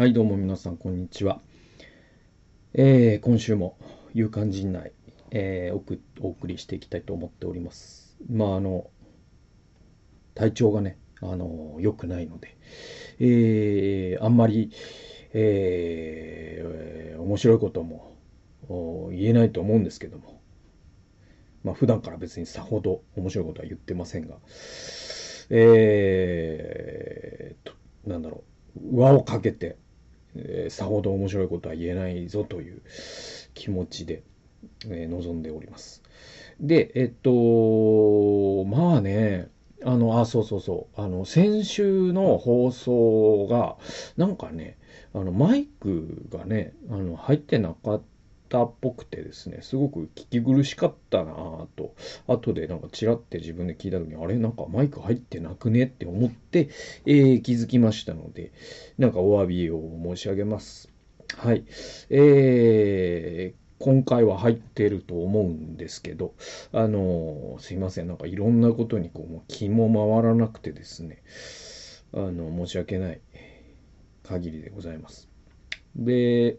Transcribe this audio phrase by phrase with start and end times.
[0.00, 1.42] はい、どうも皆さん、こんにちは。
[2.72, 3.76] えー、今週も、
[4.14, 4.92] 勇敢陣内、
[5.30, 5.84] えー、お
[6.26, 8.16] お送りしていきたいと思っております。
[8.30, 8.88] まあ、あの、
[10.34, 12.56] 体調がね、あの、良くないので、
[13.18, 14.70] えー、あんまり、
[15.34, 18.16] えー、面白いことも
[19.10, 20.40] 言えないと思うんですけども、
[21.62, 24.38] まあ、普段から別にさほど面白いことは言ってませんが、
[25.50, 27.74] えーと、
[28.08, 28.44] なんだろ
[28.82, 29.76] う、輪をかけて、
[30.36, 32.82] えーさほど面白いことは言えないぞという
[33.54, 34.22] 気持ちで、
[34.86, 36.02] えー臨んでおります。
[36.60, 39.48] で、えっと、まあね、
[39.84, 43.76] あの、あ、そうそうそう、あの、先週の放送が、
[44.16, 44.78] なんかね、
[45.14, 48.02] あの、マイクがね、あの、入ってなかっ
[48.50, 51.94] たっぽくてですね、すごく聞き苦しかったなぁと、
[52.26, 54.36] 後でなんかチラって自分で聞いた時に、あれ？
[54.36, 55.84] なんかマイク入ってなくね？
[55.84, 56.68] って思って、
[57.06, 58.52] えー気づきましたので、
[58.98, 60.90] なんかお詫びを申し上げます。
[61.36, 61.64] はい。
[62.10, 66.34] えー今回は入ってると思うんですけど、
[66.70, 68.08] あのすいません。
[68.08, 71.22] なんかいろんなことにこう、もう気も回らなくてですね、
[72.12, 73.20] あの、申し訳ない
[74.22, 75.30] 限りでございます。
[75.96, 76.58] で、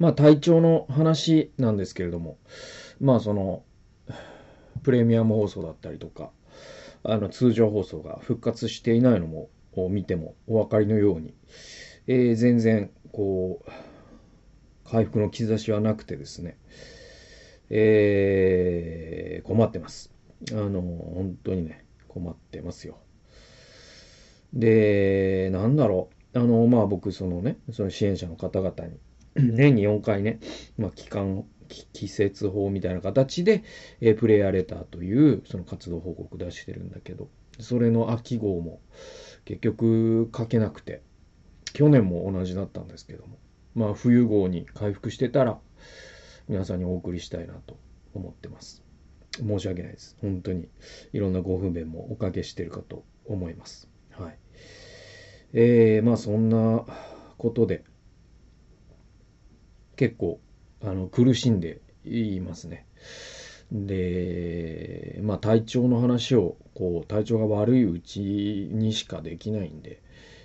[0.00, 2.38] まあ体調の話なんですけれども、
[3.00, 3.62] まあその、
[4.82, 6.30] プレミアム放送だったりとか、
[7.02, 11.34] あの通常放送が復活していないのもを見てもお分かりのように、
[12.06, 13.70] えー全然こう
[14.90, 16.56] 回復の兆しはなくてですね、
[17.68, 20.12] えー困ってます。
[20.52, 22.96] あの本当にね困ってますよ。
[24.54, 28.98] でなんだろうあのまあ僕そのねその支援者の方々に
[29.36, 30.40] 年に4回ね、
[30.78, 31.44] まあ、期間
[31.92, 33.62] 季節法みたいな形で、
[34.00, 37.28] えープレイヤーレターというその活動報告出してるんだけど
[37.60, 38.80] それの秋号も
[39.44, 41.02] 結局書けなくて
[41.72, 43.38] 去年も同じだったんですけども
[43.74, 45.58] まあ冬号に回復してたら
[46.48, 47.78] 皆さんにお送りしたいなと
[48.14, 48.82] 思ってます。
[49.38, 50.16] 申し訳ないです。
[50.20, 50.68] 本当に
[51.12, 53.88] いろんなご不便もおかけしてるかと思います。
[54.10, 54.38] はい。
[55.52, 56.84] えー、まあそんな
[57.38, 57.84] ことで
[60.00, 60.40] 結構
[60.82, 62.86] あの苦しんでいますね。
[63.70, 70.00] で、まあ体調の話をこう体調が悪いうちにしかできないんで、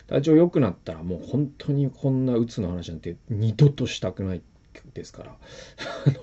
[0.07, 4.41] 体調良くなったらもう本当にこんな鬱の話なんて二度としたくない
[4.94, 5.38] ですから、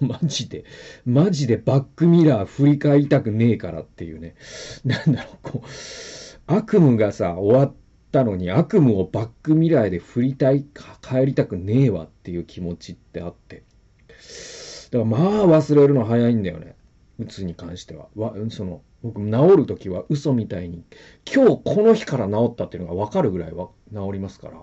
[0.06, 0.64] マジで、
[1.06, 4.34] マジでバックミラー振り返りたくねえからっていうね、
[4.84, 5.68] なんだろう、こう、
[6.46, 7.81] 悪夢がさ、終わって
[8.12, 13.64] たのに悪夢をバックミラーで振りたいか帰りたくねえわっていう気持ちってあって。
[14.90, 16.76] だからまあ忘れるの早いんだよね。
[17.18, 18.08] 鬱に関しては。
[18.14, 20.84] わその僕治る時は嘘みたいに。
[21.32, 24.62] 今日この日から治ったっていうのが分かるぐらいは治りますから。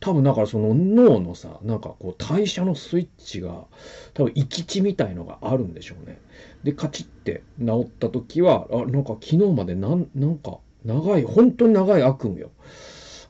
[0.00, 3.64] 多分だからその脳のさなんかこう代謝のスイッチが
[4.14, 6.18] 多分行き地みたいのがあるんでしょうね。
[6.64, 12.50] でカチッて治った時はあなんか昨日までなんなんか長い本当に長い悪夢よ。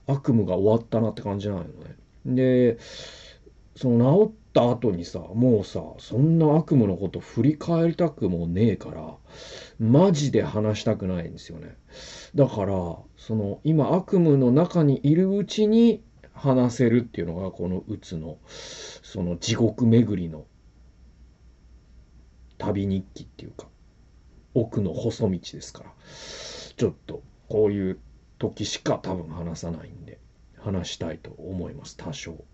[0.06, 1.68] 悪夢が終わったなって感じなのね。
[2.26, 2.78] で
[3.76, 9.16] その治った後にさもうさそんな悪夢のこと振り返りたくもねえから
[9.78, 11.76] マジで話したくないんですよね。
[12.34, 12.72] だから
[13.16, 16.02] その今悪夢の中にいるうちに
[16.32, 20.46] 話せるっていうのがこのうつのその地獄巡りの
[22.58, 23.66] 旅日記っていうか
[24.54, 25.90] 奥の細道ですから。
[26.76, 27.98] ちょっとこういう
[28.38, 30.18] 時しか多分話さないんで
[30.58, 32.44] 話したいと思います多少。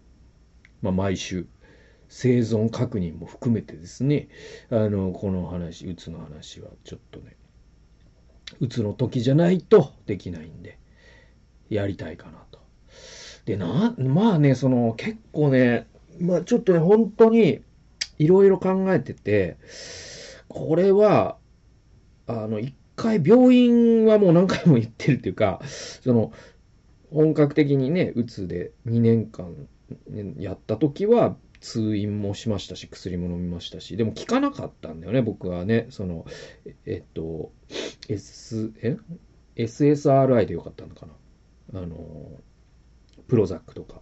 [0.81, 1.47] まあ毎週。
[2.15, 4.29] 生存確認も含めてですね。
[4.71, 7.37] あのこの話うつの話はちょっとね。
[8.61, 10.79] うつの時じゃないとできないんで
[11.71, 12.61] やりたいかなと。
[13.47, 15.89] でなまあねその結構ね
[16.21, 17.63] まあちょっとね本当に
[18.19, 19.57] いろいろ考えてて
[20.49, 21.39] これは
[22.27, 25.61] あの一回病院はもう何回も行ってるっていうか
[26.03, 26.33] その
[27.11, 29.69] 本格的にねうつで2年間
[30.09, 35.87] ねやった時は通院もしましたし薬も飲みましたしでも効かなかったんだよね僕はね。
[35.91, 36.27] その
[36.87, 37.53] えっと
[38.09, 38.97] S え
[39.57, 41.07] ？SSRI でよかったのか
[41.73, 41.81] な。
[41.81, 41.97] あの
[43.29, 44.01] プロザックとか。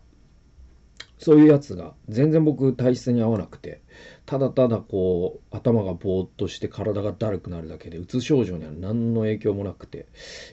[1.19, 3.83] そういうやつが全然僕体質に合わなくて。
[4.31, 10.07] ただただこう頭がぼーっとして体がだるくなるだけでうつ症状には何の影響もなくて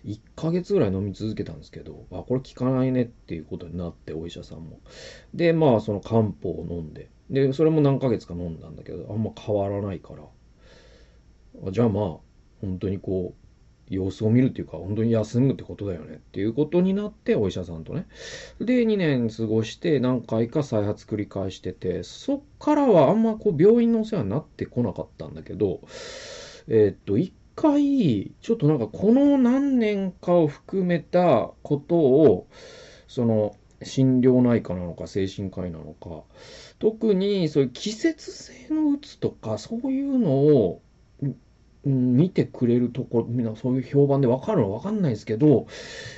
[0.03, 4.79] 1ヶ月ぐらい飲み続けたんですけどあこれ効かないねっていうことになってお医者さんも。
[5.35, 11.71] でまあその漢方を飲んででそれも何ヶ月か飲んだんだけどあんま変わらないから。
[11.71, 12.03] じゃあまあ
[12.61, 13.46] 本当にこう
[13.89, 18.07] 様子を見るっていうか、本当に休むってことだよねっていうことになって、お医者さんとね。
[18.59, 25.81] で、2年過ごして何回か再発繰り返してて、そっからはあんまこう病院のお世話になってこなかったんだけど、
[26.67, 32.47] えー、っと、一回、ちょっとなんかこの何年かを含めたことを、
[33.07, 36.23] その、心療内科なのか精神科医なのか、
[36.79, 40.81] 特にそういう季節性のうつとか、そういうのを
[41.87, 45.67] 見てくれるところ、みんなそういう評判で分かるの分かんないですけど、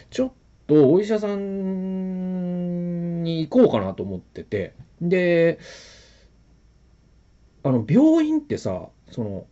[0.10, 0.32] ちょっ
[0.68, 5.60] とお医者さんに行こうかなと思ってて、で、
[7.64, 9.46] あの、病院ってさ、その、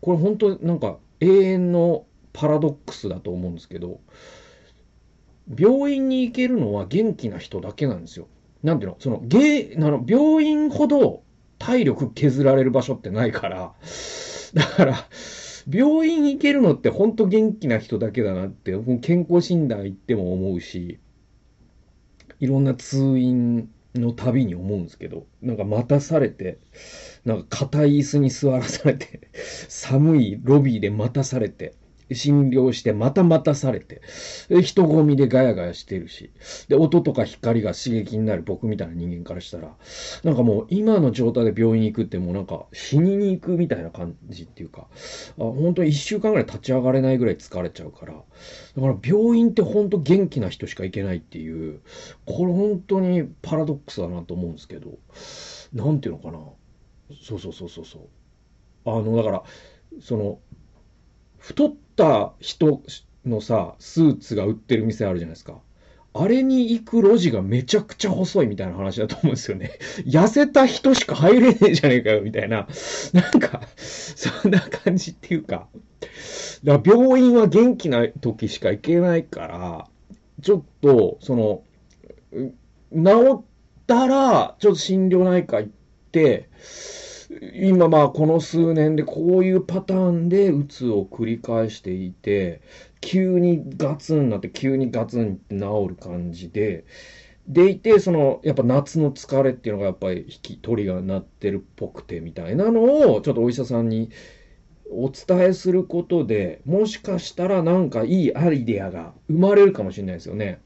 [0.00, 4.00] これ本当なんか永遠のパラドックスだと思うんですけど、
[5.56, 8.28] 病院に行けるのは元気な人だけなんですよ。
[8.62, 8.96] なんていうの？
[8.98, 11.22] その、芸、あの、病院ほど
[11.58, 13.74] 体力削られる場所ってないから、
[14.54, 15.08] だから、
[15.68, 18.72] 病院行けるのって本当元気な人だけだなって、
[19.02, 20.98] 健康診断行っても思うし、
[22.38, 26.58] いろんな通院の旅に思うんですけど、なんか待たされて、
[27.24, 29.28] なんか硬い椅子に座らされて、
[29.68, 31.74] 寒いロビーで待たされて、
[32.12, 34.02] 診療して、また待たされて、
[34.62, 36.30] 人混みでガヤガヤしてるし、
[36.68, 39.74] で、音とか光が刺激になる僕みたいな人間からしたら、
[40.22, 44.86] なんかもう今の状態で病院に行くってもうなんか死にに行くみたいな感じっていうか、あ
[45.36, 48.24] 本当に一週間ぐらい立ち上がれないぐらい疲れちゃうから、だか
[48.88, 51.80] ら病院って本当元気な人しか行けないっていう、
[52.26, 54.98] これ本当にパラドックスだなと思うんですけど、
[55.72, 56.38] なんていうのかな。
[57.22, 58.02] そうそうそうそうそう。
[58.86, 59.42] あの、だから、
[60.00, 60.38] その、
[61.38, 62.82] 太った人
[63.26, 65.60] のさ、スーツが売ってる店あるじゃないですか。
[66.16, 69.72] あれに行く路地がめちゃくちゃ細いみたいな話だと思うんですよね。
[70.06, 72.68] 痩せた人しか入れねえじゃねえかよ、みたいな。
[73.12, 75.66] なんか、そんな感じっていうか。
[76.62, 79.88] だから病院は元気な時しか行けないから、
[80.40, 81.62] ちょっと、その、
[82.32, 83.44] 治っ
[83.88, 85.72] たら、ちょっと心療内科行っ
[86.12, 86.48] て、
[87.54, 92.60] 今まあこの数年でこういうパターンでうつを繰り返していて、
[93.00, 96.84] 急にガツンになって急にガツンって治る感じで、
[97.46, 104.10] でいて、その、やっぱ夏の疲れっていうのがやっぱり引き取りがなってるっぽくてみたいなのを、ちょっとお医者さんに
[104.90, 110.60] お伝えすることで、もしかしたらなんかいいアイデアが生まれるかもしれないですよね。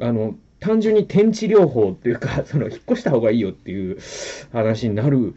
[0.00, 3.98] あの、単純に天地療法っていうか、 その、引っ越した方がいいよっていう
[4.52, 5.34] 話になる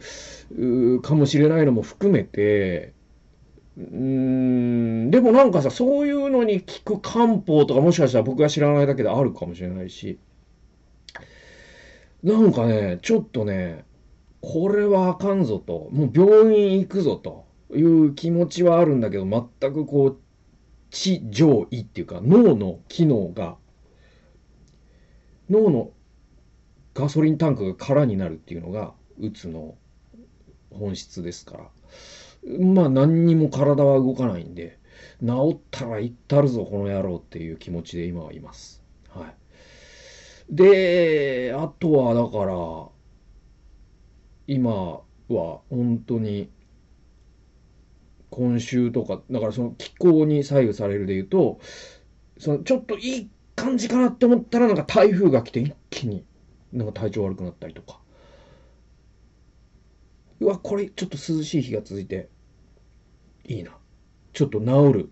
[1.02, 2.92] かもしれないのも含めて、
[3.76, 10.18] うーん、でもなんかさ、そういうのに効く漢方とかもしかしたら僕が知らないだけであるかもしれないし、
[12.22, 13.84] なんかね、ちょっとね、
[14.40, 20.18] これはあかんぞと、もう病院行くぞという気持ちはあるんだけど、全くこう、
[20.90, 23.56] 地上位っていうか、脳の機能が、
[25.50, 25.90] 脳の
[26.94, 29.76] ガソリンタンクが空になるっていうのが、うつの
[30.72, 31.70] 本質ですから。
[32.58, 34.78] まあ何にも体は動かないんで、
[35.20, 38.82] 治ったら行ったるぞ、この野郎っていう気持ちで今はいます。
[39.08, 39.34] はい。
[40.50, 42.88] で、あとはだから、
[44.46, 46.50] 今は本当に、
[48.30, 51.60] 今週とか、だからその気候に左右されるで言うと、
[52.38, 56.24] そのちょっといい感じかなって思ったらなんか台風が来て一気に
[56.72, 58.00] なんか体調悪くなったりとか。
[60.38, 62.28] うわ、これちょっと涼しい日が続いて、
[63.46, 63.76] いいな。
[64.34, 65.10] ちょっと治る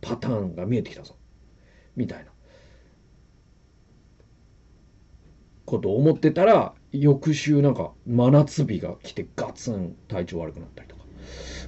[0.00, 1.14] パターンが見えてきたぞ。
[1.96, 2.32] みたいな。
[5.64, 11.04] ことを思ってたら、翌週なんか真夏日が来てガツン体調悪くなったりとか。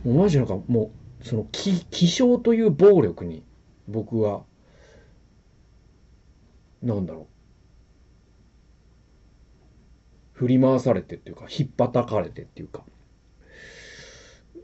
[0.05, 0.91] もうマジなんかも
[1.23, 3.45] う、その気、気象という暴力に
[3.87, 4.43] 僕は、
[6.83, 7.27] なんだろう。
[10.33, 12.85] 振り回されてっていうか、引っ叩かれてっていうか、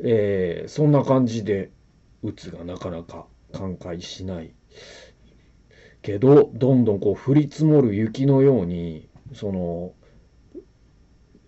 [0.02, 1.70] えー、そんな感じで、
[2.22, 4.54] うつがなかなか寛解しない。
[6.02, 9.92] けど、どんどんこう降り積もる雪のように、その、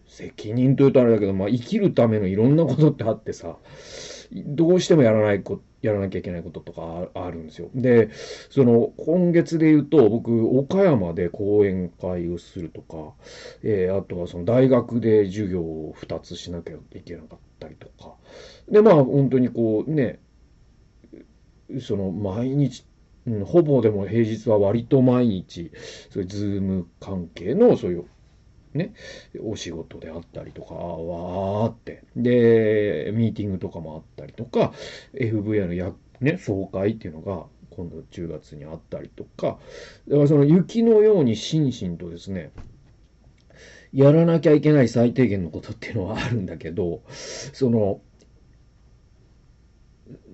[0.07, 3.57] 責任というとあれだけど、まあ生きるためのいろんなことってあってさ、
[4.33, 7.71] どうしてもやらないこやらなきゃいけないこととかあるんですよ。
[7.75, 8.11] で、
[8.51, 13.15] その、今月で言うと、僕、岡山で講演会をするとか、
[13.63, 18.15] えー、あとはその大学で授業を2つしなきゃいけなかったりとか、
[18.69, 20.19] で、まあ、本当にこうね、
[21.81, 22.85] その、毎日、
[23.27, 25.71] うん、ほぼでも平日は割と毎日、
[26.11, 28.05] そういうズーム関係の、そういう
[28.79, 28.95] ね、
[29.43, 32.05] お仕事であったりとか、わーって。
[32.17, 34.73] で、ミーティングとかもあったりとか、
[35.15, 39.59] FVI の役ね、総会っていうのが今度10月にあったりとか、
[40.09, 42.51] だからその雪のように心身とですね、
[43.93, 47.03] やらなきゃいけない最低限のことっていうのはあるんだけど、
[47.53, 48.01] その、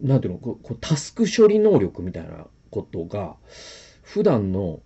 [0.03, 3.37] なんていうの、こうタスク処理能力みたいなことが、
[4.03, 4.81] 普段の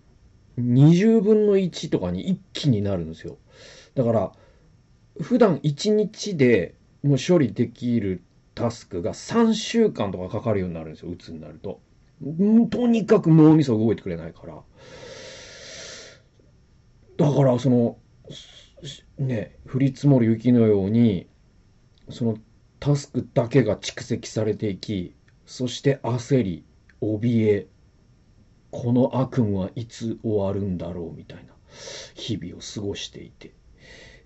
[0.59, 3.37] 20分の1とかに一気になるんですよ。
[3.99, 4.31] だから、
[5.19, 8.23] 普段1日でもう処理できる
[8.55, 11.81] タスクが3週間とかかかるようになるんですよ、鬱になると。
[12.71, 14.63] とにかく脳みそ動いてくれないから。
[17.17, 17.97] だから、その、
[19.17, 21.27] ね、降り積もる雪のように、
[22.09, 22.37] その
[22.79, 25.13] タスクだけが蓄積されていき、
[25.45, 26.63] そして焦り、
[27.01, 27.67] 怯え、
[28.71, 31.53] この悪夢はいつ終わるんだろうみたいな
[32.15, 33.58] 日々を過ごしていて。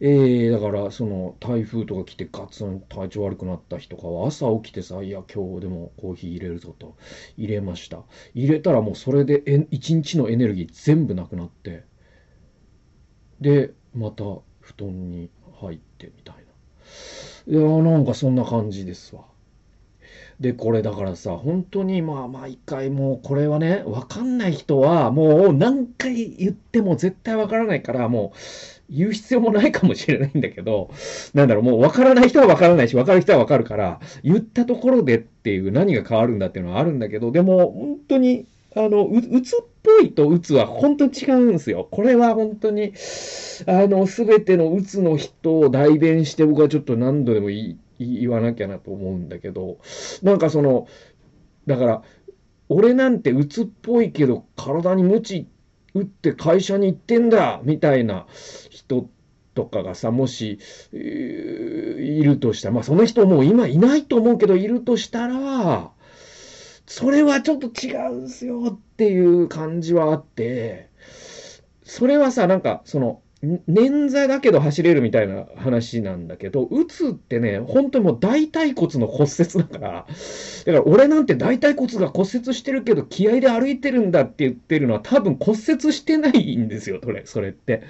[0.05, 6.97] えー、だからその台風とか来てガツン体調悪くなった日とかは朝起きてさ、いや今日でもコーヒー入れるぞと
[7.37, 8.03] 入れました。
[8.33, 11.85] 入れたらもうそれで一日のエネルギー全部なくなって、
[13.39, 14.25] で、また
[14.59, 15.29] 布団に
[15.61, 17.59] 入ってみたいな。
[17.59, 19.32] いやなんかそんな感じですわ。
[20.39, 28.37] で、これだからさ、本当にまあ毎回もうこれはね、わかんない人はもう何回言っても絶対わからないから、もう
[28.89, 30.91] 言う必要もないかもしれないんだけど、
[31.33, 41.87] なんだろう、もうわからない人はわからないし、わかる人はわかるから、言ったところでっていう何が変わるんだっていうのはあるんだけど、でも本当に、あの、う、うつっぽいとうつは本当に違うんですよ。
[41.91, 42.93] これは本当に、
[43.67, 49.79] あの、すべてのうつの人を代弁して僕はちょっと何度でも言い、言わなきゃなと思うんだけど、
[50.21, 50.87] なんかその、
[51.67, 52.01] だから、
[52.69, 55.47] 俺なんて鬱っぽいけど体に鞭
[55.93, 58.25] 打って会社に行ってんだみたいな
[58.69, 59.09] 人
[59.53, 60.59] とかがさ、もし、
[60.91, 65.91] いるとしたら、まあその人もう今いないと思うけど、いるとしたら、
[66.85, 70.89] それはちょっと違うんすよっていう感じはあって、
[71.83, 80.07] それはさ、なんか、その、捻挫だけど走れるみたいな話なんだけど、うつってね、本当にもう大腿骨の骨折だから、
[80.65, 87.83] だから俺なんて大腿骨が骨折してるけど気合で歩いてるんだって言ってるのは多分骨折してないんですよ、それ、それって。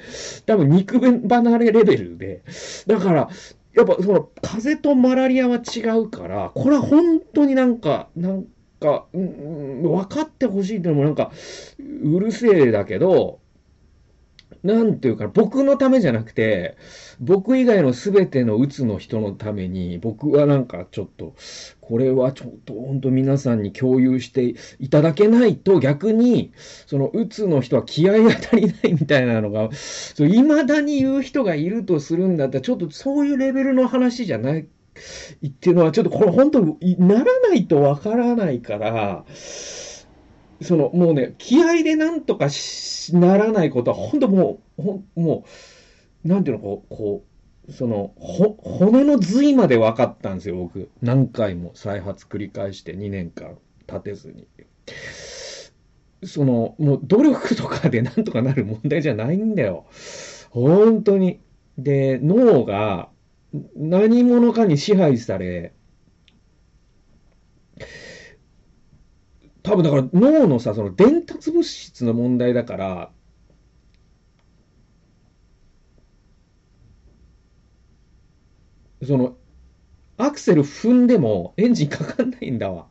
[0.48, 2.41] 多分肉離れレベルで。
[2.88, 3.29] だから、
[3.75, 8.45] やっぱその風邪とマラリアは違うから、これは本当になんか、なん
[8.79, 11.31] か、うん、分かってほしいっていうのもなんか、
[12.03, 13.39] うるせえだけど、
[14.63, 16.77] なんていうか、僕のためじゃなくて、
[17.20, 21.36] 僕以外の全てのうつの人のために、僕はなんかちょっと、
[21.82, 26.53] これはちょっと本当皆さんに共有していただけないと逆に、
[26.88, 39.25] そのうつの人は気合が足りないみたいなのが、そう未だに言う人がいるとするんだったら、ちょっとそういうレベルの話じゃないっていうのは、ちょっとこれ本当にならないとわからないから、
[40.62, 42.48] その、もうね、気合でなんとか
[43.12, 45.45] ならないことは、本当もう、ほも
[46.24, 47.24] う、なんていうの、こう、こ
[47.67, 50.89] う、その、ほ、骨の髄まで分かったんですよ、僕。
[51.01, 53.57] 何回も再発繰り返して2年間
[53.88, 54.48] 立てずに。
[56.24, 59.86] その、もう努力とかでなんとかなる問題じゃないんだよ。
[60.50, 61.39] 本当に。
[61.77, 63.10] で、脳が
[63.75, 65.74] 何者かに支配され、
[69.63, 73.12] 多分だから脳のさ、その伝達物質の問題だから、
[79.05, 79.36] その、
[80.17, 82.88] アクセル踏んでもエンジンかかんないんだわ。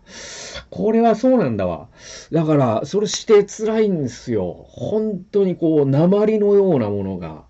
[0.70, 1.88] これはそうなんだわ。
[2.32, 4.66] だから、それして辛いんですよ。
[4.68, 7.44] 本当にこう、鉛のようなものが、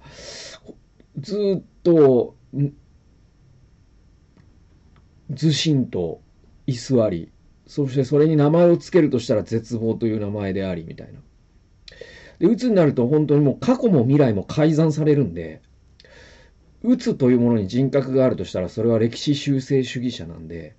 [1.19, 2.37] ずっと、
[5.31, 6.21] ずしんと
[6.67, 7.31] 居座り、
[7.73, 11.21] そしてそれに名前を付けるとしたら絶望という名前であり、みたいな。
[12.39, 15.63] で、鬱になると本当にもう過去も未来も改ざんされるんで、
[16.83, 20.77] 鬱というものに人格があるとしたら、それは歴史修正主義者なんで、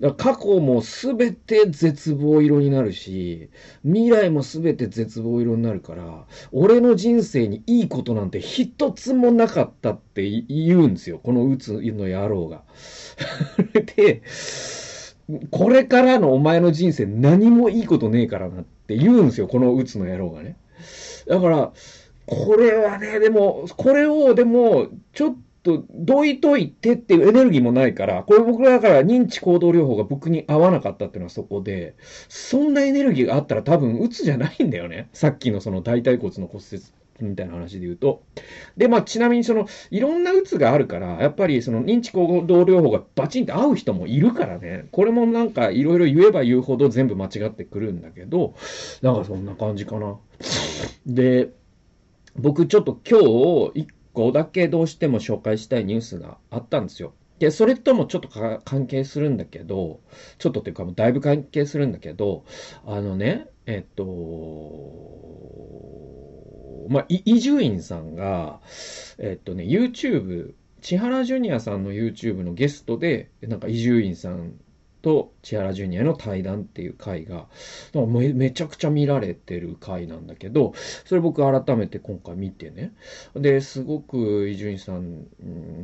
[0.00, 3.48] だから過去も全て絶望色になるし、
[3.84, 11.20] 未来も全て絶望色になるから、俺の人生にいいことなんて一つもなかったって言うんですよ。
[11.22, 12.64] この鬱の野郎が。
[13.94, 14.22] で、
[15.50, 20.56] これからのお前の人生何もいいことねえからなって言うんですよ、このうつの野郎がね。
[21.26, 21.72] だから、
[22.26, 31.94] これはね、でも、これを、でも、ちょっと、どいといてっていうエネルギーもないから、これ僕らだから認知行動療法が僕に合わなかったっていうのはそこで、
[32.28, 35.08] そんなエネルギーがあったら多分、うつじゃないんだよね。
[35.12, 36.82] さっきのその大腿骨の骨折
[37.20, 38.22] みたいな話で言うと。
[38.76, 48.54] で、まあ、ちなみにその、いろんなうつがあるから、やっぱりその認知行動療法がバチンって合う人もいるからね、これもなんかいろいろ言えば言うほど全部間違ってくるんだけど、
[49.02, 50.18] なんかそんな感じかな。
[51.06, 51.50] で、
[52.36, 53.20] 僕ちょっと今
[53.72, 57.14] 日一個だけどうしても紹介したいニュースがあったんですよ。
[57.38, 58.28] で、それともちょっと
[58.64, 60.00] 関係するんだけど、
[60.38, 62.44] ちょっとっていうかもうだいぶ関係するんだけど、
[62.84, 64.02] あのね、えっと、
[66.88, 68.60] まあ、伊集院さんが、
[69.18, 74.54] えっとね、YouTube、千原ジュニアさんの YouTube のゲストで、なんか伊集院さん
[75.02, 77.46] と千原ジュニアの対談っていう回が
[77.94, 82.92] めめちゃくちゃ見られてる回なんだけどそれ僕改めて今回見てね。
[83.34, 85.26] ですごく伊集院さん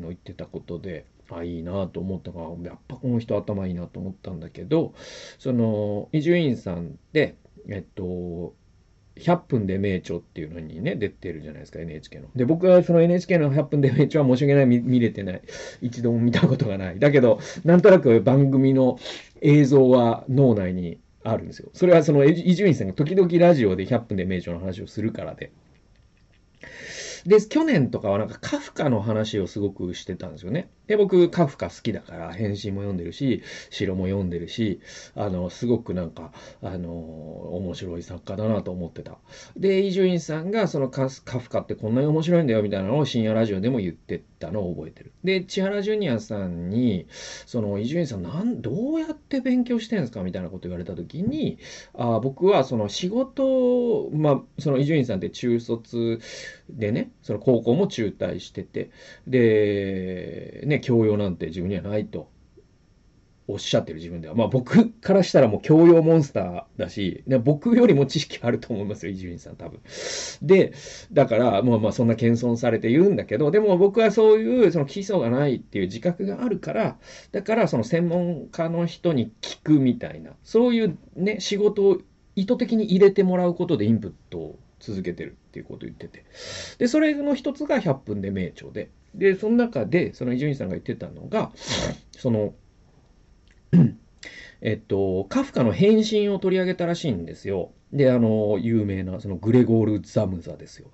[0.00, 4.94] の言ってたことであいいなと思ったからやっぱこの人頭いいなと思ったんだけど
[5.38, 7.36] その伊集院さんって
[7.68, 8.54] えっと
[9.16, 12.26] 100分で名著っていうのにね、出てるじゃないですか、NHK の。
[12.34, 15.42] で、僕はその NHK の100分で名著は申し訳ない見、見れてない。
[15.82, 16.98] 一度も見たことがない。
[16.98, 18.98] だけど、なんとなく番組の
[19.40, 21.70] 映像は脳内にあるんですよ。
[21.72, 25.52] それはその伊集院さんが時々ラジオで100分で名著の話をするからで。
[27.26, 30.68] で、去年とかはなんかカフカの話をすごくしてたんですよね。
[30.86, 34.80] で、僕、カフカ好きだから、変身も読んでるし、城も読んでるし、
[35.14, 39.16] あの、すごくなんか、あの、面白い作家だなと思ってた。
[39.56, 45.12] で、伊集院さんが、そのカフカってこんなに面白いんだよ、みたいなのを深夜ラジオでも言ってたのを覚えてる。
[45.24, 47.06] で、千原ジュニアさんに、
[47.46, 51.58] その、伊集院さん、なん、どうやって勉強してんですかみたいなこと言われた時に、
[51.94, 56.20] あ僕は、その仕事、まあ、その伊集院さんって中卒
[56.70, 58.90] でね、その高校も中退してて、
[59.26, 62.30] で、ね、教養なんて自分にはないと
[63.46, 64.34] おっしゃってる自分では。
[64.34, 69.80] まあ僕からしたらもう教養モンスターだし、僕よりも知識あると思いますよ、伊集院さん多分。
[70.40, 70.72] で、
[71.12, 76.96] だから、まあまあそんな謙遜されて言うんだけど、でも僕はそういうその基礎がないっていう自覚があるから、
[77.32, 81.98] だからその専門家の人に聞くみたいな、そういうね、仕事を
[82.36, 86.24] 意図的に入れてもらうことでインプットを続けてるっていうことを言ってて。
[86.78, 88.90] で、それの一つが100分で名著で。
[89.14, 91.52] で、その中で、その伊集院さんが言ってたのが、
[92.10, 92.54] その、
[94.60, 97.70] えっと、カフカの変身を取り上げたらしいんですよ。
[97.92, 100.88] で、あの、有名な、そのグレゴール・ザムザですよ。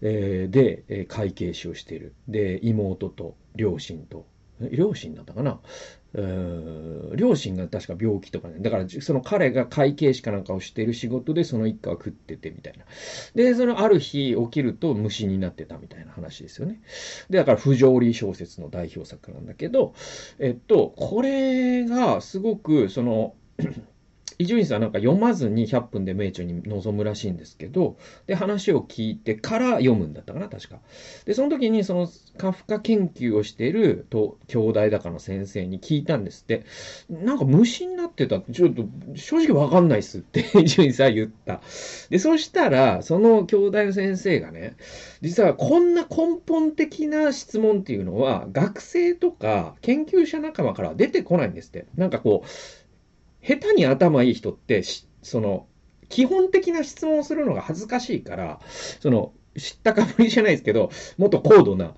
[0.00, 2.14] えー、で、えー、会計士をしている。
[2.28, 4.26] で、妹と両親と、
[4.70, 5.60] 両親だったかな？
[6.14, 8.56] 両親が確か病気とかね。
[8.60, 12.84] だから、その彼が会計士かなんかをしている仕事で、その一家は食っててみたいな。
[13.34, 16.80] で、そのある日起きると虫になってたみたいな話ですよね。
[17.28, 19.94] で、だから不条理小説の代表作なんだけど、
[20.38, 23.34] えっと、これがすごく、その、
[24.38, 27.96] 伊集院さんなんか読まずに100分で名著に臨むらしいんですけど、
[28.26, 30.78] で、話を聞いてから読むんだったかな、確か。
[31.24, 36.64] で、その時にそのカフカ研究をしていると兄弟だかの先生に聞いたんですって。
[37.10, 38.84] なんか虫になってたちょっと
[39.16, 41.60] 正直わかんないっすって 伊集院さん言った。
[42.08, 44.76] で、そしたら、その兄弟の先生がね、
[45.20, 51.86] 実はこんな根本的な質問っていうのは、学生とか研究者仲間から出てこないんですって。
[51.96, 52.48] なんかこう、
[53.42, 54.82] 下手に頭いい人って、
[55.22, 55.66] その、
[56.08, 58.60] 基本的な質問をするのが恥ずかしいから、
[59.00, 61.94] その、知ったかぶりじゃないですけど、もっと高度な、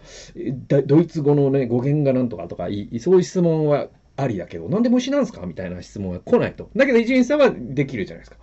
[0.66, 2.68] ドイツ語のね、語源がなんとかとか、
[3.00, 5.46] そういう質問はありだけど、なんで虫なんすか？
[5.46, 6.70] みたいな質問は来ないと。
[6.74, 8.36] だけど、伊集院さんはできるじゃないですか。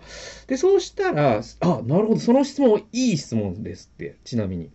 [0.46, 4.70] で、そうしたら、あ、なるほど、その質問、いい質問ですって、ちなみに。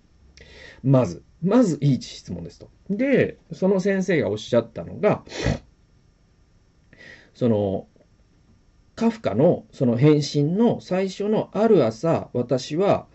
[0.84, 2.70] まず、まずいい質問ですと。
[2.90, 5.24] で、その先生がおっしゃったのが、
[7.34, 7.88] その、
[8.96, 13.08] カフカのその変身の最初のある朝、私は、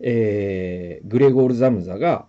[0.00, 2.26] えー、グレゴール・ザムザが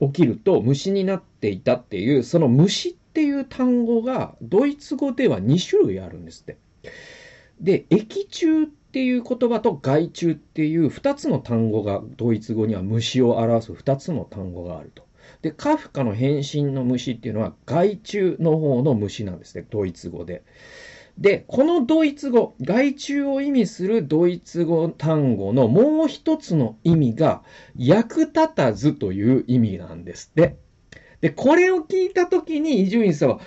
[0.00, 6.56] 起きると虫になっていたっていう、その虫っていう単語がドイツ語では2種類あるんですって。
[7.60, 15.05] で、液中っていう言葉と害虫っていう2つの単語がドイツ語には虫を表す2つの単語があると。
[15.46, 20.42] で、カフカの変身の虫っていうのは害虫の方の虫なんですね、ドイツ語で。
[21.18, 27.44] で、このドイツ語、害虫を意味するドイツ語単語のもう一つの意味が、
[27.76, 30.56] 役立たずという意味なんですって。
[31.20, 33.40] で、これを聞いたときに伊集院さんは、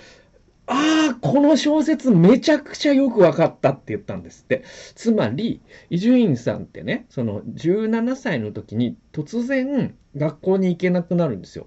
[0.66, 4.64] ああ、この小説めちゃくちゃよくわかったって言ったんですって。
[4.94, 5.60] つまり、
[5.90, 11.66] 伊集院さんってね、その17歳の時に突然学校に行けなくなるんですよ。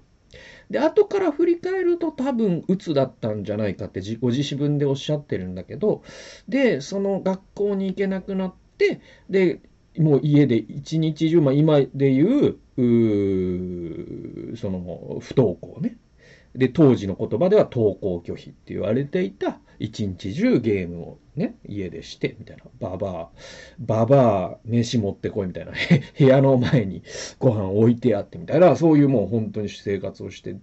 [0.74, 6.02] で、後から振り返ると多分鬱だったんじゃないかってご自分でおっしゃってるんだけど、
[6.48, 9.60] で、その学校に行けなくなって、で、
[9.96, 12.56] もう家で一日中、まあ今でいう、
[14.52, 15.96] うその不登校ね。
[16.54, 22.64] で、当時の言葉では登校拒否って言われていた、一日中ゲームをね、家でして、みたいな。
[22.78, 23.28] ババア、
[23.80, 25.72] ババア、飯持ってこい、みたいな。
[26.16, 27.02] 部屋の前に
[27.40, 28.76] ご飯置いてあって、みたいな。
[28.76, 30.56] そういうもう本当に生活をして、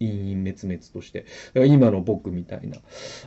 [0.00, 1.26] 陰滅滅として。
[1.54, 2.78] 今の僕みたいな、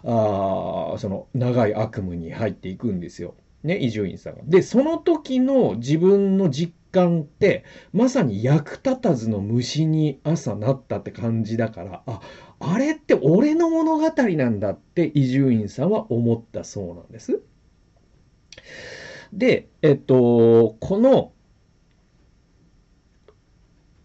[0.03, 3.35] ああ、その長い悪夢に入っていくんですよ。
[3.63, 4.41] ね、伊集院さんが。
[4.45, 12.21] で、その時の自分の実感って、まさに役立たずの虫に朝なったって感じだから、あ、
[12.59, 17.41] あれって俺の物語なんだって伊集院さんは思ったそうなんです。
[19.33, 21.33] で、えっと、この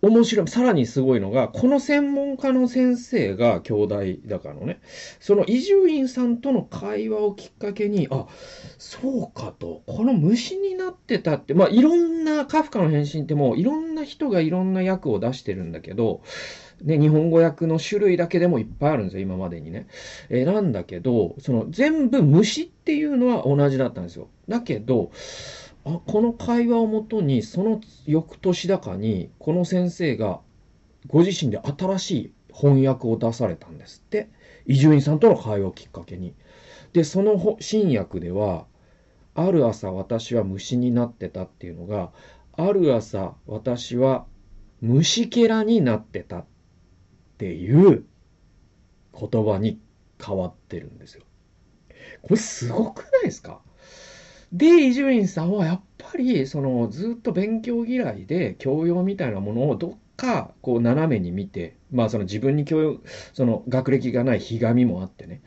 [0.02, 4.80] 面白い、さらにすごいのが、この専門家の先生が兄弟だからのね、
[5.18, 8.26] その伊集院さんとの会話をきっかけに、あ、
[8.78, 16.22] そうかと、この虫になってたって、まあいろんな、カフカの変身ってもういろんな人がいろんな役を出してるんだけど、
[16.82, 19.86] ね、日本語訳の種類だけでもいっぱいあるんですよ、今までにね。
[20.30, 24.28] えー、なんだけど、その全部虫っていうのは同じだったんですよ。
[24.48, 25.10] だけど、
[25.94, 30.40] あこの会話をもとにその翌年だかにこの先生が
[31.06, 34.28] ご自身で新しい翻訳を出されたんですって。
[34.66, 36.34] 伊集院さんとの会話をきっかけに。
[36.92, 38.66] でその新訳では
[39.34, 42.12] 「ある朝私は虫になってた」っていうのが
[42.52, 44.26] 「ある朝私は
[44.80, 46.44] 虫けらになってた」っ
[47.38, 48.04] ていう
[49.18, 49.80] 言葉に
[50.24, 51.24] 変わってるんですよ。
[52.22, 53.60] これすごくないですか？
[54.52, 63.00] で、伊集院さんはやっぱり、その、ずっと勉強嫌いで、教養みたいなものをどっか、こう、斜めに見て、まあ、その自分に教養、
[63.32, 65.40] その、学歴がないひがみもあってね。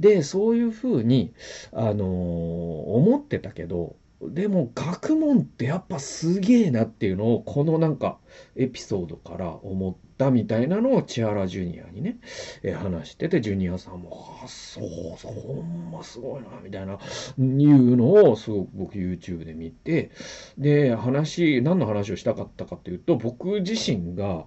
[0.00, 1.34] で、そういうふうに、
[1.72, 8.18] あのー、思ってたけど、でも学問ってやっぱすげえなっていうのをこのなんか
[8.56, 12.18] エピソードから思ったみたいなのを千原ジュニアにね、
[12.62, 14.84] え話しててジュニアさんも「あそう
[15.18, 16.96] そうほんますごいな」みたいない
[17.36, 20.10] うのをすごく僕 YouTube で見て
[20.58, 24.46] で話何の話をしたかったかというと僕自身が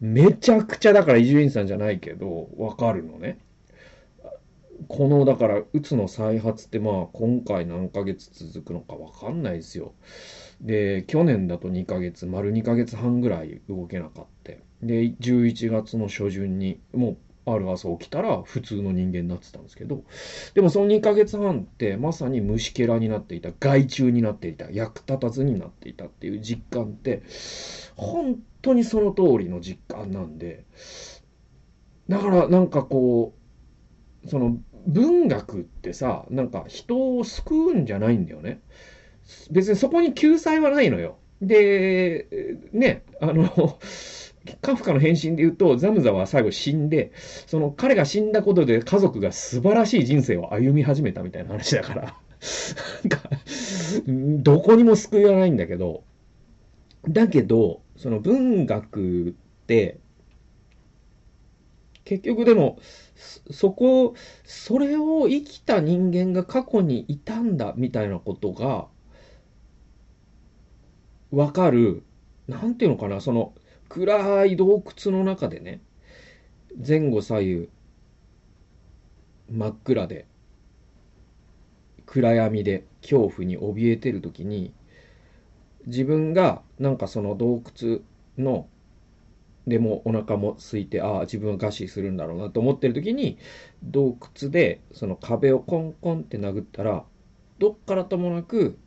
[0.00, 3.38] めちゃくちゃだから伊集院さんじゃないけどわかるのね。
[4.86, 9.92] この、だから、うつの再発って、まあ、今回何ヶ月続くのかわかんないですよ。
[10.60, 14.52] で、去年だと2ヶ月、丸2ヶ月半ぐらい動けなかった。
[14.82, 17.16] で、11月の初旬に、もう、
[17.50, 20.04] ある朝起きたら普通の人間になってたんですけど、
[20.54, 27.22] でもその2ヶ月半ってまさに虫けらになっていた、害虫になっていた、役立たずになっていたっていう実感って、
[27.96, 30.64] 本当にその通りの実感なんで、
[32.08, 33.34] だからなんかこ
[34.24, 38.60] う、その文学ってさ、なんか人を救うんじゃないんだよね。
[39.50, 41.18] 別にそこに救済はないのよ。
[41.40, 42.26] で、
[42.72, 43.78] ね、あの、
[44.60, 47.12] カフカの変身で言うと、ザムザは最後死んで、
[47.46, 53.30] その彼が死んだことで家族が素晴らしい人生を歩み始めたみたいな話だから、なんか、
[54.06, 56.04] どこにも救いはないんだけど、
[57.08, 59.98] だけど、その文学って、
[62.04, 62.78] 結局でも、
[63.50, 68.86] そこ、それを生きた人間が過去にいたんだみたいなことが、
[71.30, 72.02] わかる、
[72.46, 73.52] なんていうのかな、その
[73.88, 75.80] 暗い洞窟の中でね、
[76.86, 77.68] 前後左右、
[79.50, 80.26] 真っ暗で、
[82.06, 84.72] 暗闇で恐怖に怯えてる時に、
[85.86, 88.00] 自分がなんかその洞窟
[88.36, 88.68] の
[89.68, 93.38] でもお腹も空いて、ああ、自分は餓死するんだろうなと思ってる時に、
[93.82, 97.04] 洞窟でその壁をコンコンって殴ったら、
[97.58, 98.78] どっからともなく、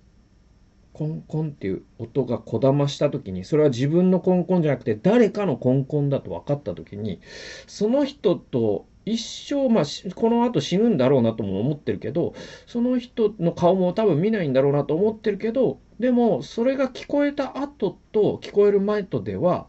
[0.93, 7.21] コンコンっていう音がこだました時に、それは自分のコンコンじゃなくて、誰かのコンコンだと分かった時に、
[7.67, 9.83] その人と一生、まあ、
[10.15, 12.33] この後死ぬんだろうなとも思ってるけど、
[12.67, 19.67] その人の顔も多分見ないんだろうなと思ってるけど、でも、それが聞こえた後と聞こえる前とでは、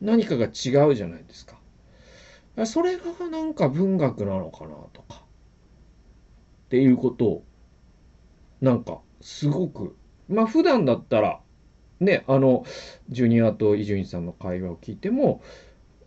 [0.00, 1.58] 何かが違うじゃないですか。
[2.66, 5.22] それがなんか文学なのかなとか。
[6.66, 7.44] っていうことを、
[8.60, 9.96] なんかすごく、
[10.28, 11.40] まあ普段だったら、
[12.00, 12.64] ね、あの、
[13.08, 15.42] ジュニアと伊集院さんの会話を聞いても、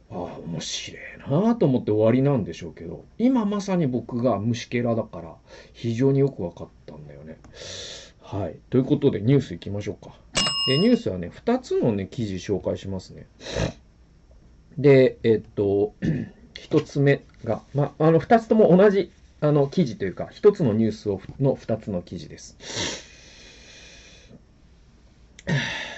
[0.10, 5.36] ああ、面白いなと思って終わりなんでしょうけど、今まさに僕が虫けらだから、
[5.74, 7.40] 非常によく分かったんだよね。
[8.22, 8.56] はい。
[8.70, 10.16] ということで、ニュース行きましょうか。
[10.68, 13.28] で、ニュースはね、2つのね、記事紹介しますね。
[14.78, 15.94] で、えっと、
[16.56, 23.11] 一つ目が、まあ、あの、二つとも同じ、あの、記事というか、一つのニュースをの二つの記事です。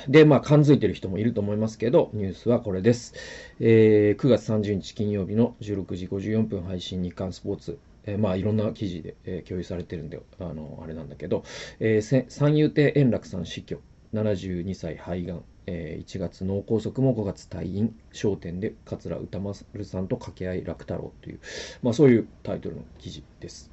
[0.08, 3.14] で、まあ、感づいてる人もいると思いますけど、ニュースはこれです。
[3.60, 7.80] えー、9月30日金曜日の16時54分配信日刊スポーツ。
[8.06, 11.44] えー、まあ、いろんな記事で、えー、共有されてるんで、あの、あれなんだけど、
[11.80, 13.80] えー、三遊亭円楽さん死去、
[14.14, 21.40] 72歳肺がん、えー、1月脳梗塞も5月退院、焦点で桂歌丸さんと掛け合い楽太郎という、
[21.82, 23.72] まあ、そういうタイトルの記事です。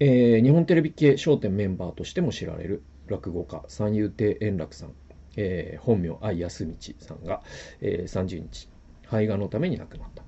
[0.00, 4.94] えー、日本テレビ系笑点メンバーとしても知られる落語家三遊亭円楽さん、
[5.36, 7.42] えー、本名愛康道さんが、
[7.80, 8.68] えー、30日
[9.04, 10.24] 肺がんのために亡くなった。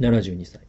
[0.00, 0.60] 72歳、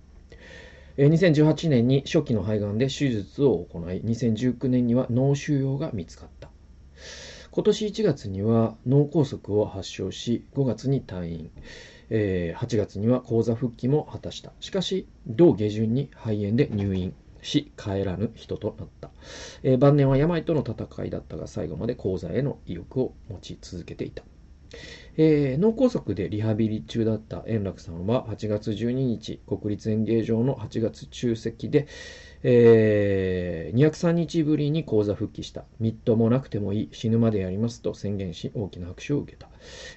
[0.97, 6.49] 2018年に初期の肺がんで手術を行い2019年には脳腫瘍が見つかった。
[7.51, 11.51] 今年1月には脳梗塞を発症し5月に退院、
[12.09, 14.51] えー、8月には講座復帰も果たした。
[14.59, 17.13] しかし同下旬に肺炎で入院。
[17.43, 19.11] し帰らぬ人となった、
[19.61, 24.23] えー、晩年は病との戦いだったが最後まで講座への意欲を持ち続けていた、
[25.17, 31.87] えー、脳梗塞でリハビリ中だった円楽さんは8月12日国立演芸場の8月中席で、
[32.43, 35.63] えー、203日ぶりに講座復帰した。
[35.79, 36.89] みっともなくてもいい。
[36.91, 39.49] 死ぬまでやりますと宣言し、大きな拍手を受けた。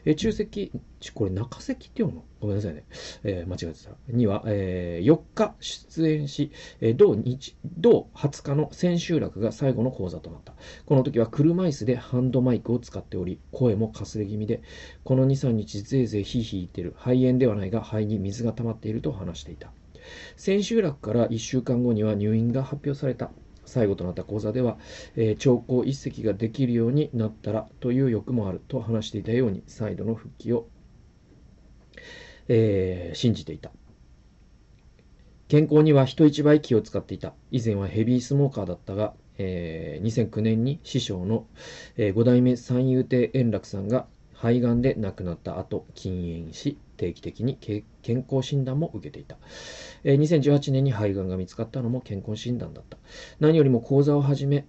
[0.05, 0.73] えー、中席、
[1.15, 2.25] これ中席って読むの？
[2.41, 2.85] ごめんなさいね。
[3.25, 3.91] えー、間違えてた。
[4.09, 10.55] には、えー、4日出演し、えー、同日、同20日の千秋楽が最後の講座となった。
[10.85, 14.63] この時は車椅子でハンドマイクを使っており、声もかすれ気味で、
[15.03, 16.95] この2、3日ぜいぜいヒーヒー言ってる。
[16.97, 19.73] 肺炎ではないが、肺に水が溜まっていると話していた。
[20.37, 23.31] 千秋楽から1週間後には入院が発表された。
[23.67, 24.79] 最後となった講座では、
[25.17, 30.69] えー、長考一席ができるようになったらという欲もあると話していたように、再度の復帰を、
[32.49, 33.73] えー、信じていた。
[35.49, 37.35] 健康には人一倍気を使っていた。
[37.51, 41.47] 以前はヘビースモーカーだったが、えー、2009年に師匠の、
[41.97, 47.85] えー、5代目三遊亭円楽さんが肺がんで亡くなった後、禁煙し、定期的に健
[48.31, 49.37] 康診断も受けていた。
[50.05, 52.99] えー、2018年に肺がんが見つかったのも健康診断だった。
[53.41, 54.67] 何よりも講座を始め、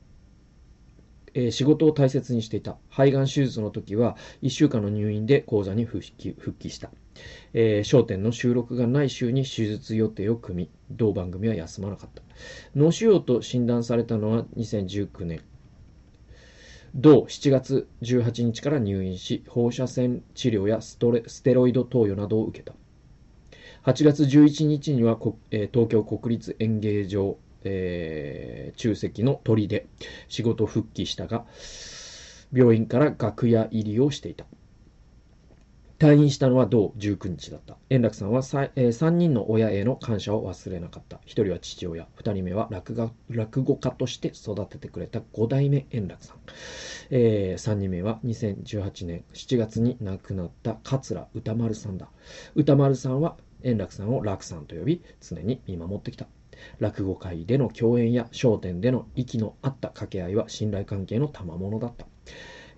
[1.34, 2.78] えー、仕事を大切にしていた。
[2.90, 6.92] 肺がん手術の時は1週間の入院で講座に復帰復帰した。
[7.54, 12.22] えー、焦点の収録がない週に手術予定を組み、同番組は休まなかった。
[12.76, 15.42] 脳腫瘍と診断されたのは2019年。
[16.96, 20.98] 同7月18日から入院し、放射線治療やス
[21.44, 22.74] テロイド投与などを受けた。
[23.84, 25.18] 8月11日には、
[25.52, 29.88] えー、東京国立演芸場、えー、中席の鳥で
[30.28, 31.46] 仕事復帰したが、
[32.52, 34.46] 病院から楽屋入りをしていた。
[36.00, 37.76] 退院したのは同19日だった。
[37.90, 41.18] 円楽さんは 3,、えー、3人の親への感謝を忘れなかった。
[41.26, 46.38] 1人は父親、2人目は落語落語家として育ててくれた5代目円楽さん。
[47.10, 52.10] えー、3人目は2018年7月に亡くなった桂歌丸さんだ。
[52.54, 56.28] 歌丸さんは円楽さんを楽さんと呼び、常に見守ってきた。
[56.80, 62.06] 落語界での共演や笑点での息の合った掛け合いは信頼関係の賜物だった。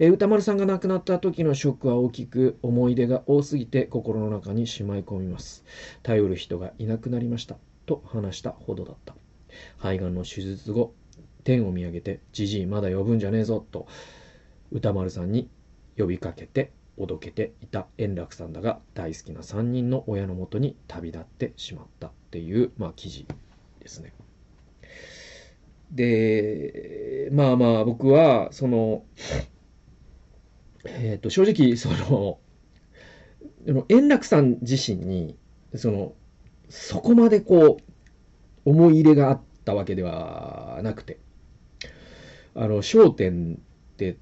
[0.02, 5.66] えー、歌丸さんが亡くなった時のショックは大きく、思い出が多すぎて心の中にしまい込みます。
[6.04, 7.58] 頼る人がいなくなりました。
[7.86, 9.14] と話したほどだった。
[9.78, 10.94] 肺がんの手術後、
[11.44, 13.88] 天を見上げて、じじいまだ呼ぶんじゃねえぞ、と
[14.72, 15.50] 歌丸さんに
[15.98, 23.26] 呼びかけて、おどけていた円楽さんだが、大好きな3人の親のもとに旅立ってしまったっていう、まあ、記事
[23.82, 24.14] ですね。
[25.92, 29.04] で、まあまあ僕は、その、
[30.86, 32.39] え、ー、と、正直、その、
[33.89, 35.38] 円楽さん自身に、
[35.76, 36.13] その、
[36.70, 37.78] そこまでこ
[38.65, 41.20] う、思い入れがあったわけではなくて、
[42.56, 44.18] あの、焦点って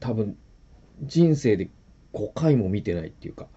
[0.00, 0.36] 多分、
[1.02, 1.70] 人生で
[2.12, 3.48] 5回も見てないっていうか、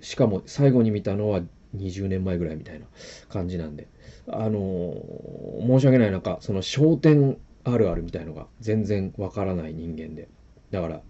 [0.00, 1.42] しかも最後に見たのは
[1.76, 2.86] 20年前ぐらいみたいな
[3.28, 3.88] 感じなんで、
[4.26, 4.94] あの
[5.66, 10.28] 申し訳ない中、その焦点あるあるみたいのが全然わからない人間で、
[10.70, 11.02] だから、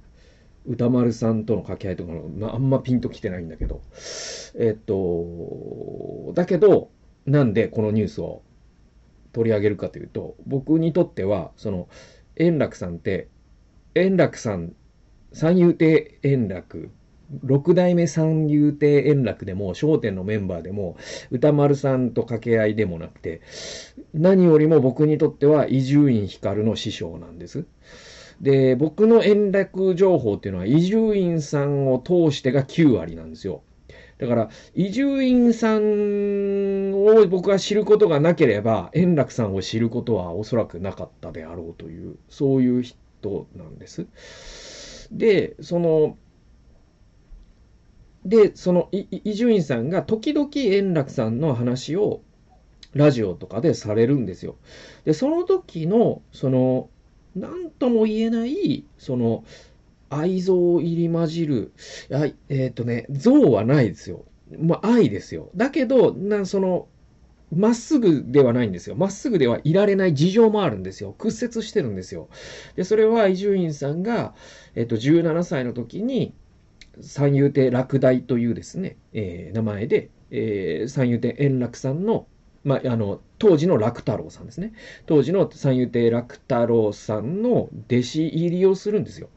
[0.66, 3.80] 歌丸さんとの掛け合いとかの、まあ、んまピンときてないんだけど、
[4.58, 6.90] えっと、だけど、
[7.26, 8.42] なんでこのニュースを
[9.32, 11.88] 取り上げるかというと、僕にとっては、その、
[12.36, 13.28] 円楽さんって、
[13.94, 14.72] 円楽さん、
[15.32, 16.90] 三遊亭円楽、
[17.44, 20.96] 六代目三遊亭円楽でも、笑点のメンバーでも、
[21.30, 23.40] 歌丸さんと掛け合いでもなくて、
[24.12, 27.66] 何よりも僕にとっては伊集院光の師匠なんです。
[28.40, 33.62] で、僕の円楽情報っていうのは、伊集院さんを通してが9割なんですよ。
[34.18, 44.06] だから、伊集院さんを僕が知ることがなければ、円楽さんを知ることはおそらくなかったであろうという、そういう人なんです。
[45.10, 46.16] で、その、
[48.24, 52.20] で、その伊集院さんが時々円楽さんの話を
[52.92, 54.56] ラジオとかでされるんですよ。
[55.04, 56.90] で、その時の、その、
[57.34, 59.44] なんとも言えない、その、
[60.08, 61.72] 愛憎入り混じる、
[62.10, 64.24] えっ、ー、とね、憎はないですよ。
[64.58, 65.50] まあ、愛ですよ。
[65.54, 66.88] だけど、な、その、
[67.54, 68.96] まっすぐではないんですよ。
[68.96, 71.12] まっすぐではいられない事情もあるんですよ。
[71.18, 72.28] 屈折してるんですよ。
[72.76, 74.34] で、それは伊集院さんが、
[74.74, 76.34] えっと、17歳の時に、
[77.00, 82.26] 三遊亭落第というですね、えー、名前で、えー、三遊亭円楽さんの、
[82.62, 84.74] ま、あの、当時の楽太郎さんですね。
[85.06, 89.30] 当時の三遊亭楽太郎さんの弟子入りをするんですよ。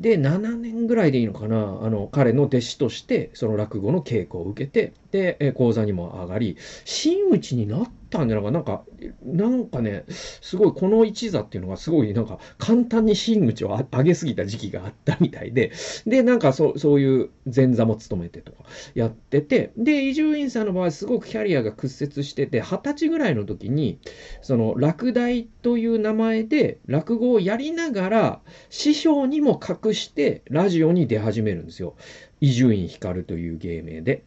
[0.00, 8.60] で、7年ぐらいでいいのかな、あの、彼の弟子として、その落語の稽古を受けて、で、講座にも上がり、真打ちになったんじゃないかな？
[8.60, 8.84] んか、
[9.24, 15.72] なんかね、すごいこの一座っていうのがすごいなんか簡単に真打ちを上げすぎた時期があったみたいで、
[16.06, 23.98] で、なんかそうそういう前座も務めてとかやってて、で、伊集院さんの場合すごくキャリアが屈折してて、二十歳ぐらいの時に、
[24.42, 31.94] その落第という名前で落語をやりながら、師匠にも隠してラジオに出始めるんですよ。
[32.40, 34.24] 伊集院光という芸名で。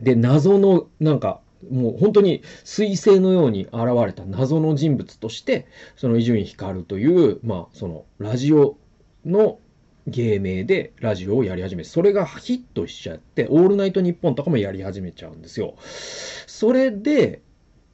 [0.00, 3.72] で、謎の、なんか、もう本当に彗星のように現
[4.04, 8.76] れた謎の人物として、その伊集院光という、まあ、そのラジオ
[9.24, 9.58] の
[10.08, 15.74] 芸名でラジオをやり始め、それがヒットしちゃって、オールナイトニッポンとかもやり始めちゃうんですよ。
[16.46, 17.40] それで、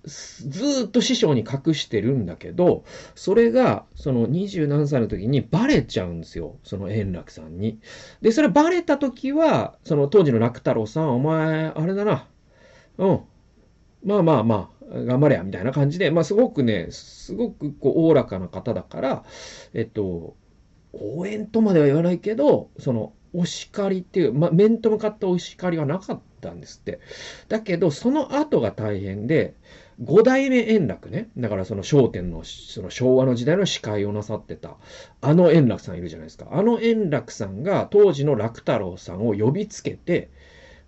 [0.04, 2.84] ずっと師匠に隠してるんだけど、
[3.14, 6.56] それが、その二十何歳の時にバレちゃうんですよ。
[6.64, 7.78] その円楽さんに。
[8.22, 12.26] で、それバレた時は、その当時の楽太郎さん、お前、あれだな。
[12.98, 13.20] うん。
[14.04, 19.24] まあまあまあ、頑張れや、みたいな感じで、まあすごくね、すごくこう、おおらかな方だから、
[19.74, 20.36] えっと、
[20.92, 27.00] 応援とまでは言わないけど、その、お叱りっていう、まあ、面と向かったお叱りはなかったんですって。
[27.48, 29.54] だけど、その後が大変で、
[30.00, 31.28] 五代目円楽ね。
[31.36, 34.76] だからその商店の、その昭和の時代の司会をなさってた、
[35.20, 36.48] あの円楽さんいるじゃないですか。
[36.52, 40.30] あの円楽さんが当時の楽太郎さんを呼びつけて、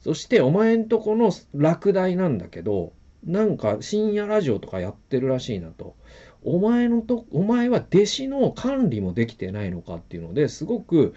[0.01, 2.92] そしてお前んとこの落第なんだけど、
[3.25, 5.96] なんか深夜ラジオとかやってるらしいなと。
[6.42, 11.14] お前のと、お前は弟子の管理もできてないのかっていうのですごく、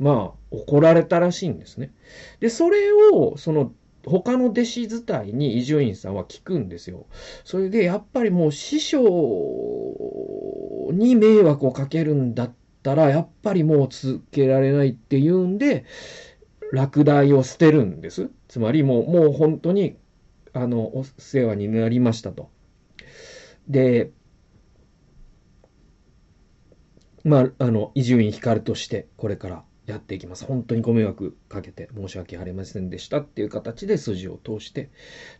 [0.00, 1.92] まあ、怒られたらしいんですね。
[2.40, 3.72] で、それを、その、
[4.06, 7.06] 他の弟子伝いに伊集院さんは聞くんですよ。
[7.44, 9.00] それで、やっぱりもう師匠
[10.92, 15.84] に迷惑をかけるんだったら、やっぱりもう続けられないっていうんで、
[16.72, 18.30] 落第を捨てるんです。
[18.48, 19.96] つまりもう、もう本当に
[20.54, 22.48] あの、お世話になりましたと。
[23.68, 24.12] で、
[27.24, 30.44] まあ、あの、伊集院光としてこれからやっていきます。
[30.44, 34.90] 本当にご迷惑かけて申し訳ありませんでしたっていう形で筋を通して。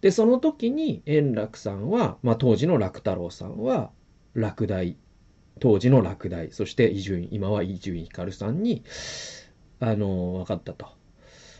[0.02, 3.90] で、その時に円楽さんは、まあ当時の楽太郎さんは、
[4.34, 4.96] 落第、
[5.60, 8.84] 当時の落第、そして伊集院、今は伊集院光さんに、
[9.80, 10.88] あの、分かったと。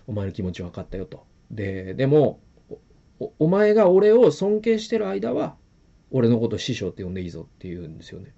[0.07, 1.25] お前の気持ち分かったよと。
[1.51, 2.40] で、でも、
[3.20, 5.57] おお前が俺を尊敬してる間は、
[6.11, 8.35] 俺のこと師匠って呼んでいいぞって言うんですよね。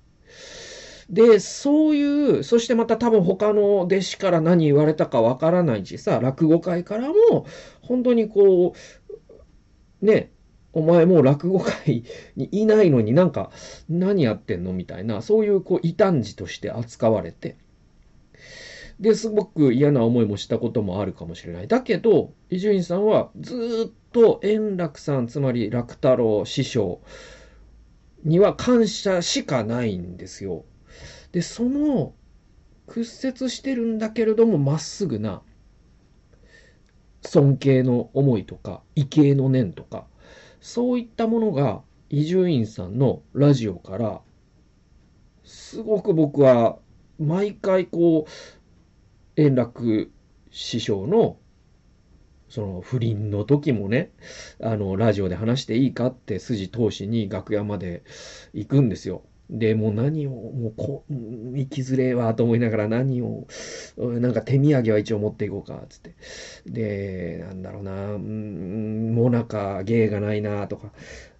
[1.08, 7.46] で、そういう、そしてまた多分他の弟子から何言われたかわからないしさ、落語会からも、
[7.80, 8.74] 本当にこ
[10.02, 10.32] う、ね、
[10.72, 12.04] お前もう落語会
[12.36, 13.50] にいないのになんか
[13.88, 17.56] 何やってんのみたいな、そういうこう異端児として扱われて、
[19.00, 21.68] で、すごく嫌な思いもしたこともあるかもしれない。
[21.68, 27.00] だけど、伊集院さんはずっと円楽さん、つまり楽太郎師匠
[28.24, 30.64] には感謝しかないんですよ。
[31.32, 32.14] で、その
[32.86, 35.42] 屈折してるんだけれども、まっすぐな
[37.22, 40.06] 尊敬の思いとか、畏敬の念とか、
[40.60, 44.20] そういったものが伊集院さんのラジオから、
[45.44, 46.78] すごく僕は
[47.18, 48.30] 毎回こう、
[49.36, 50.10] 円楽
[50.50, 51.38] 師匠の
[52.48, 54.12] その不倫の時もね、
[54.60, 58.04] あの、ラジオで話していいかって筋通しに楽屋まで
[58.52, 59.22] 行くんですよ。
[59.50, 63.46] で、もう何を、もうこ、行きづれはと思いながら何を、
[63.96, 66.14] なんか手土産は一応持っていこうかっ、つって。
[66.66, 70.92] で、なんだろうな、うん、もなか芸がないな、とか。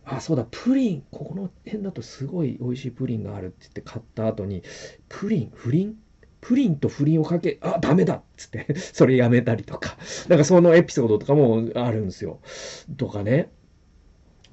[0.05, 4.63] あ、そうだ、プリン、ここの辺だとすごい美味しいプリンがあるって言って買った後に、
[5.09, 5.97] プリン、不倫？
[6.41, 9.97] プリンと不倫をかけ、あ、ダメだっつって、 それやめたりとか、
[10.29, 12.41] なんかそのエピソードとかもあるんですよ。
[12.97, 13.51] とかね。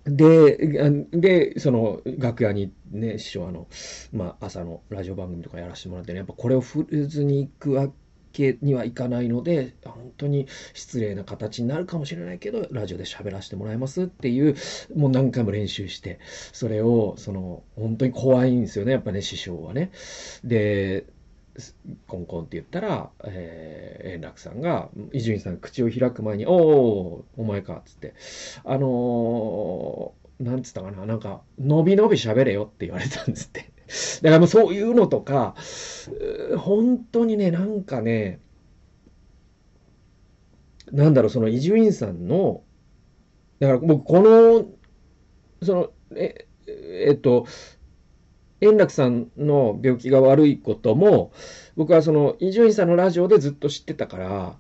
[0.05, 3.67] で、で、その楽屋にね、師匠あの、
[4.11, 7.89] まあ朝のラジオ番組とかやらせてもらってね、やっぱこれを振れずに行くわ
[8.33, 14.55] けにはいかないので、本当に失礼な形になるかもしれないけど、ラジオで喋らせてもらいますっていう、
[14.93, 16.19] もう何回も練習して、
[16.51, 19.91] それを、その、本当に怖いんですよね、やっぱね、師匠はね。
[20.43, 21.05] で、
[22.07, 28.15] コンコンって言ったら、えー、円楽さんが、伊集院さん口を開く前に、おおお前か、っつって、
[28.63, 33.71] あのー、なんつったかな、なんか、伸び伸び喋れよって言われたんですって。
[34.23, 35.55] だからもうそういうのとか、
[36.57, 38.39] 本当にね、なんかね、
[40.91, 42.63] なんだろう、その伊集院さんの、
[43.59, 44.67] だから僕、この、
[45.65, 47.45] その、え、えっと、
[48.63, 51.31] 円楽さんの病気が悪いことも、
[51.75, 54.55] 僕はその伊集院さんのラジオでずっと知ってたから、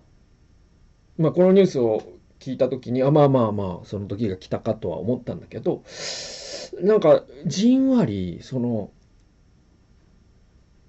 [1.17, 2.03] まあこのニュースを
[2.43, 5.83] 聞いた時に、あ、まあまあまあ、その時が来たかとは思ったんだけど、
[6.81, 8.91] なんか、じんわり、その、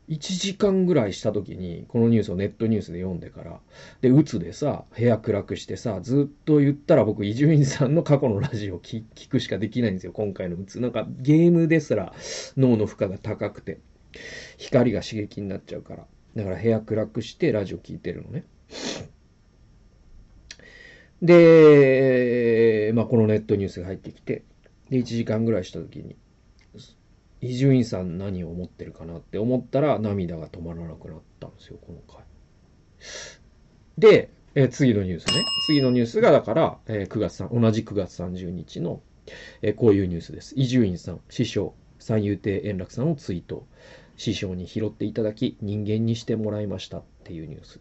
[0.08, 3.60] 1時間ぐらいした時に、このニュースをネットニュースで読んでから、
[4.02, 10.80] で、うつでさ、部屋暗くしてさ、ずっと言ったら僕、伊集院さんの過去のラジオを聞くしかできないんですよ、今回のうつ。
[10.80, 12.12] なんか、ゲームですら
[12.56, 13.78] 脳の負荷が高くて、
[14.58, 16.06] 光が刺激になっちゃうから。
[16.36, 18.44] だから部屋暗くしてラジオ聞いてるのね。
[21.22, 24.42] で、まあ、このネットニュースが入ってきて、
[24.90, 26.16] で、1時間ぐらいした時に、
[27.44, 32.24] 伊集院さん何を思ってるかなって思ったら涙が止まらなくなったんですよ、この回。
[33.98, 35.44] で、えー、次のニュースね。
[35.66, 39.02] 次のニュースが、だから、えー、9月3、同じ9月30日の、
[39.60, 40.54] えー、こういうニュースです。
[40.56, 43.66] 伊集院さん、師匠、三遊亭円楽さんをツイート。
[44.16, 47.80] 師匠に拾っていただき、人間にしてもらいましたっていうニュース。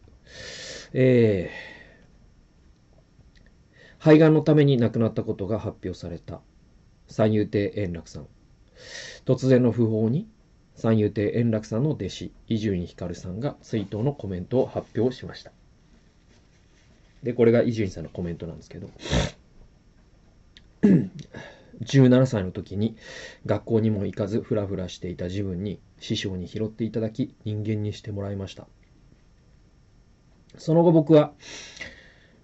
[0.93, 6.41] えー、肺がんのために亡くなったことが発表された。
[7.07, 8.28] 三遊亭円楽さん。
[9.26, 10.28] 突然の訃報に、
[10.76, 15.51] 三遊亭円楽さんの弟子、伊集院光さんが追悼のコメントを発表しました。
[17.21, 18.89] で、これが伊集院さんのコメントなんですけど、
[21.82, 22.95] 17歳の時に
[23.45, 28.67] 学校にも行かずフラフラしていた自分に師匠に拾っていただき人間にしてもらいました。
[30.57, 31.34] その後僕は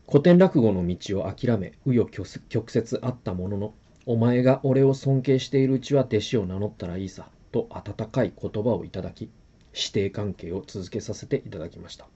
[0.10, 2.10] 古典落語の道を諦め、紆余
[2.50, 3.74] 曲折あったものの、
[4.10, 9.30] お前が俺を尊敬しているうちは弟子を名乗ったらいいさ、と温かい言葉をいただき、
[9.72, 12.08] 師弟関係を続けさせていただきました。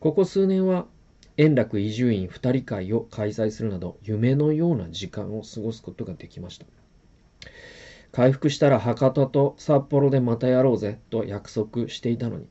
[0.00, 0.86] ここ数年は、
[1.36, 6.66] 円楽伊集院二人会を開催するなど、夢のような時間を過ごすことができました。
[8.10, 12.48] 回復したら博多と札幌でまたやろうぜと約束していたのに、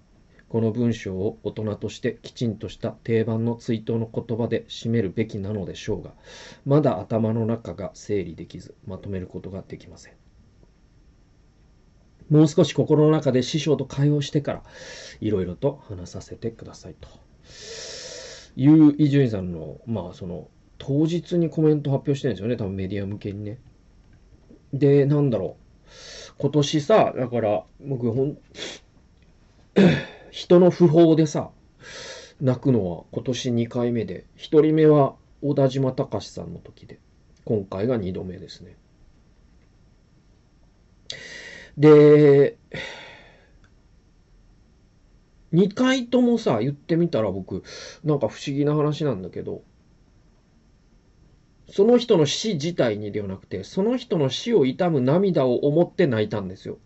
[0.54, 6.12] この文章を大人としてきちんとした定番の追悼の言葉で締めるべきなのでしょうが、
[6.64, 10.14] まだ頭の中が整理できず、まとめることができません。
[12.30, 14.64] もう少し心の中で師匠と会話をしてから、
[15.22, 17.10] いろいろと話させてくださいと。
[18.56, 23.58] いう伊集院さんの、まあその、当日にコメント発表してるんですよね、多分メディア向けにね。
[24.72, 26.34] で、なんだろう。
[26.38, 28.38] 今年さ、だから、僕ほん、
[30.34, 31.52] 人の訃報でさ、
[32.42, 35.14] 泣くのは今年2回目で、1人目は
[35.44, 37.00] 小田島隆さんの時で、
[37.46, 38.76] 今回が2度目ですね。
[41.78, 42.58] で、
[45.54, 47.62] 2回ともさ、言ってみたら僕、
[48.04, 49.62] なんか不思議な話なんだけど、
[51.70, 56.80] その人の死自体にではなくて、その人の死を悼む涙を思って泣いたんですよ。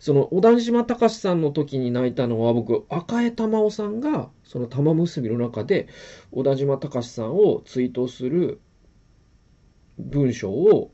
[0.00, 5.88] その小田島隆さんの時に泣いたのは僕赤江玉緒さんがその玉結びの中で
[6.32, 8.60] 小田島隆さんを追悼する
[9.98, 10.90] 文章を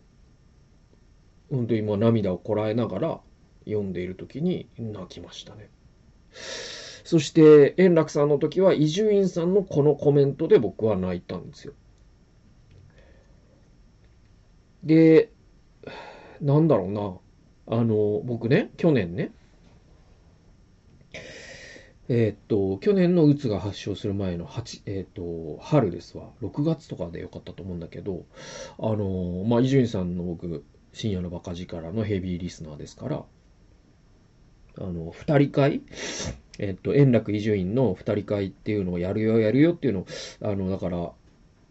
[1.51, 3.21] 本当に今涙をこらえながら
[3.65, 5.71] 読んでいる時に泣きましたね。
[7.05, 11.75] そして円楽さんの時は伊集院さんのこのコメントで僕は泣いたんですよ。
[14.83, 15.31] で、
[16.41, 17.19] なんだろうな。
[17.69, 19.33] あの、僕ね、去年ね、
[22.09, 26.31] えー、っと、去年のうつが発症する前の8、えー、っと、春ですわ。
[26.41, 28.25] 6月とかでよかったと思うんだけど、
[28.79, 33.25] あの、まあ、伊集院さんの僕、深夜のバカ力のヘビーリスナーですから、
[34.79, 35.83] あの、二人会
[36.59, 40.07] えっと、円楽伊集院の二人会っていうのをやるよ、やるよっていうのを、
[40.43, 41.13] あの、だから、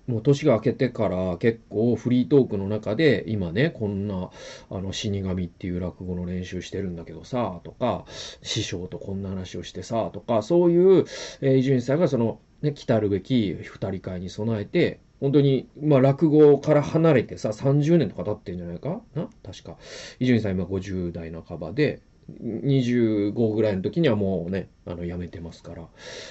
[0.07, 4.29] もう年が明けてから結構フリートークの中で今ね、こんな
[4.69, 8.05] あの死神っていう落語の練習してるんだけどさ、とか、
[8.41, 11.05] 師匠とこんな話をしてさ、とか、そういう
[11.41, 19.01] 伊集院さんがそのね、来たるべき二人会に備えて、本当に、まあ落語から離れてさ、30年とか経ってんじゃないか？
[19.15, 19.29] な？
[19.43, 19.77] 確か。
[20.19, 25.83] 伊集院さん今50代半ばで、25ぐらいの時にはもうね、あの、辞めてますから。
[25.83, 25.89] か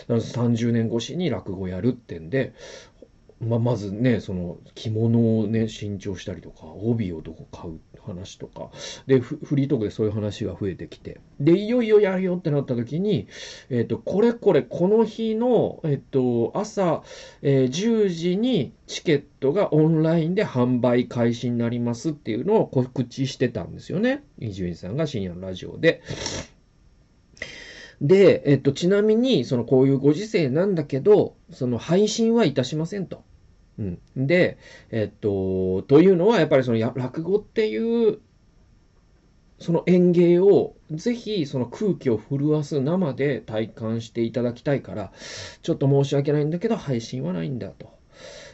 [0.09, 2.53] ら30年越しに落語やるってんで、
[3.41, 8.70] ま、まずね、その着物をね、新調したりとか、帯をどこ買う話とか、
[9.07, 13.28] で、フリートークでそういう話が増えてきて、で、いよいよやるよってなった時に、
[13.70, 17.03] えっ、と、これこれこの日の、えっ、と、朝、
[17.43, 24.22] えー、10時にチケットがオンラインで販売開始になりますっていうのを告知してたんですよね。
[24.39, 26.03] 伊集院さんが深夜のラジオで。
[28.01, 33.22] で、えっと、ちなみに、その、こういうご時世なんだけど、その、配信はいたしませんと。
[33.78, 33.99] うん。
[34.16, 34.59] で、
[34.90, 38.18] えっと、というのは、やっぱりその、落語っていう、
[39.59, 45.12] その演芸を、ぜひ、その空気を震わす生で体感していただきたいから、
[45.62, 47.92] ちょっと申し訳ないんだけど、配信はないんだ、と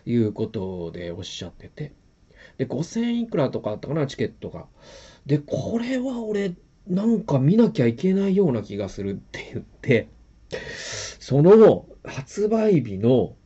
[0.06, 1.92] いうことでおっしゃってて。
[2.58, 4.66] で、5000いくらとかあったかな、チケットが。
[5.26, 6.54] で、これは俺、
[6.86, 10.08] なんか見なきゃいけないような気がするって言って、
[11.18, 13.36] その発売日の、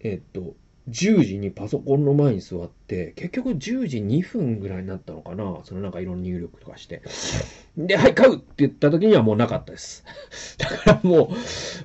[0.00, 0.54] えっと、
[0.88, 2.79] 10時にパソコンの前に座って、
[3.16, 7.02] 結局10時2分ぐらいになったのかなそのなんかいろんな入力とかして。
[7.76, 10.04] で、はい、買うって言った時にはもうなかったです。
[10.58, 11.32] だからも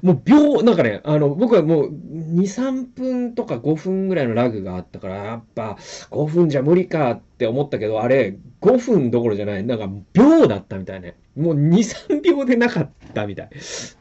[0.03, 5.77] う、もう秒、なんかね、あの、僕はもう2、3分とか5分ぐらいのラグがあったから、やっぱ
[6.11, 11.15] 5分じゃ無理かって思ったけど、あれ、5分どころじゃない、なんか秒だったみたいね。
[11.35, 11.69] もう2、
[12.17, 13.49] 3秒でなかったみたい。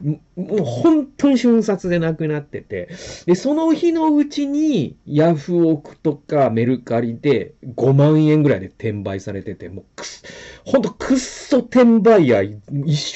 [0.01, 2.89] もう本当に瞬殺でなくなってて。
[3.25, 10.23] で、その日のうちに、ヤフオクとかメルカリで5万円ぐらいで転売されてて、もうくす、
[10.65, 12.59] ほんとくっそ転売屋一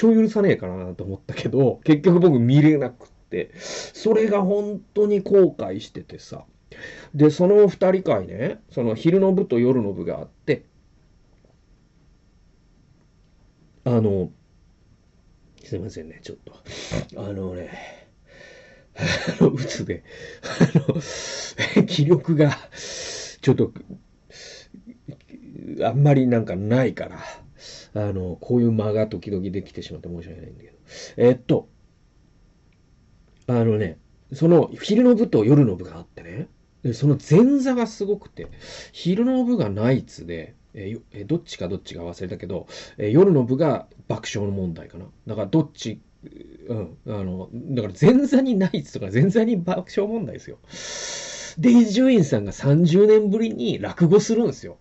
[0.01, 6.45] 生許さねえかなと思ったけど、結局僕見れなくって、それが本当に後悔しててさ。
[7.13, 10.65] で、その二人会ね、その昼の部と夜の部があって、
[13.84, 14.32] あの、
[15.63, 16.53] すいませんね、ちょっと。
[17.17, 18.09] あのね、
[18.95, 20.03] あの、うつで、
[20.43, 20.80] あ
[21.77, 22.57] の、 気力が、
[23.41, 23.71] ちょっと、
[25.83, 27.19] あんまりなんかないから、
[27.93, 30.73] あの、こういう間が時々できてしまって申し訳ないんだけど。
[31.17, 31.67] えっと、
[33.47, 33.97] あのね、
[34.33, 36.47] その昼の部と夜の部があってね、
[36.93, 38.47] その前座がすごくて、
[38.91, 42.67] 昼の部がナイツで、えー、どっちかどっちか忘れたけど、
[42.97, 45.05] えー、夜の部が爆笑の問題かな。
[45.27, 45.99] だからどっち、
[46.67, 50.59] うん、あの、だから前座にナイツとか前座に爆笑問題ですよ。
[51.60, 54.78] で、伊集院さんが30年ぶりに落語するんですよ。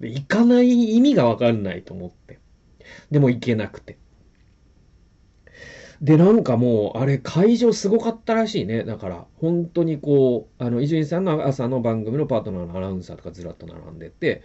[0.00, 2.40] で、行かない意味がわかんないと思って。
[3.12, 3.98] でも行けなくて。
[6.02, 8.82] で、なんかもう、あれ、会場すごかったらしいね。
[8.82, 14.42] だから、本当にこう、あの、伊集院さんの朝の番組のパートナーのアナウンサーとかずらっと並んでて、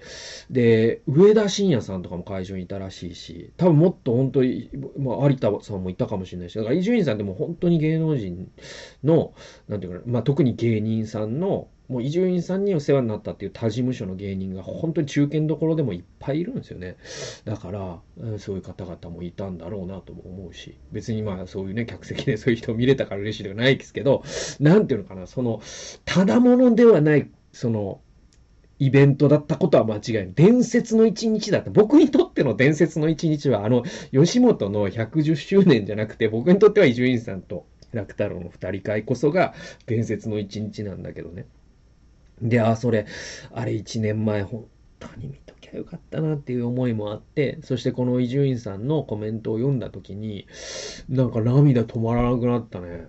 [0.52, 8.52] で、上田晋也さんとかも会場にいたらしいし、多分もっと本当に、まあ、有田さんもいたかもしれないし、だから伊集院さんっても本当に芸能人
[9.04, 9.34] の、
[9.68, 16.98] なんていうかな、まあ、特に芸人さんの、もう伊集院さんにお世話になったっていう他事務所の芸人が本当に中堅どころでもいっぱいいるんですよね。
[17.46, 18.02] だから、
[18.40, 24.24] そういう方々もいたんだろうなとも思うし、別にまあそういうね、客席でそういう人を見れたから嬉しいではないですけど、
[24.60, 25.62] なんていうのかな、その、
[26.04, 28.02] ただものではない、その、
[28.80, 30.32] イベントだったことは間違いない。
[30.36, 31.72] 伝説の一日だった。
[31.72, 39.54] 僕にとっての伝説の一日は、あの、吉本の110周年じゃなくて、僕にとっては伊集院さんと楽太郎の二人会こそが
[39.88, 41.48] 伝説の一日なんだけどね。
[42.42, 43.06] で、あ、それ、
[43.52, 44.68] あれ1年前、本
[45.00, 50.48] 当に見ときゃよかったなっていう思いもあって、そしてこの伊集院さんのコメントを読んだ時に、
[51.10, 53.08] なんか涙止まらなくなったね。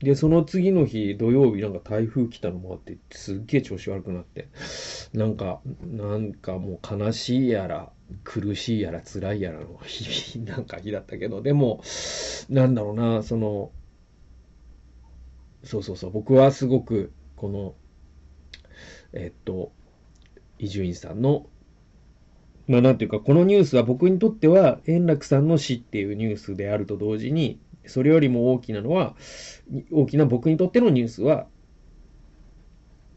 [0.00, 4.48] で、その次の日、土曜日なんか台風来たのもあって、すっげえ調子悪くなって、
[5.12, 7.92] なんか、なんかもう悲しいやら、
[8.24, 11.82] 苦しいやら、辛いやらの日々、なんか日だったけど、でも、
[12.48, 13.72] なんだろうな、その、
[15.64, 17.74] そうそうそう、僕はすごく、この、
[19.12, 19.72] えっと、
[20.58, 21.46] 伊集院さんの、
[22.68, 29.16] まあなんていうか、このニュースは僕にとっては、円楽さんの死っていうニュースであると同時に、それよりも大きなのは、
[29.90, 31.46] 大きな僕にとってのニュースは、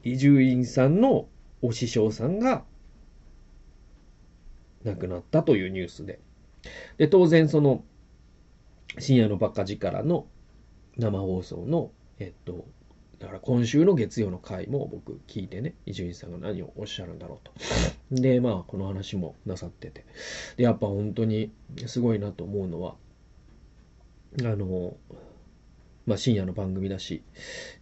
[0.03, 1.27] 伊集院さんの
[1.61, 2.65] お師匠さんが
[4.83, 6.19] 亡くなったというニュースで。
[6.97, 7.83] で、当然その、
[8.99, 10.27] 深夜のバカ力の
[10.97, 12.65] 生放送の、えっと、
[13.23, 17.53] だから今週の月曜の回も僕聞いてね、伊集院さんが何をおっしゃるんだろうと。
[18.21, 20.03] で、まあ、この話もなさってて。
[20.57, 21.53] で、やっぱ本当に
[21.87, 22.97] すごいなと思うのは、
[24.41, 24.97] あの、
[26.05, 27.23] まあ、深夜の番組だし、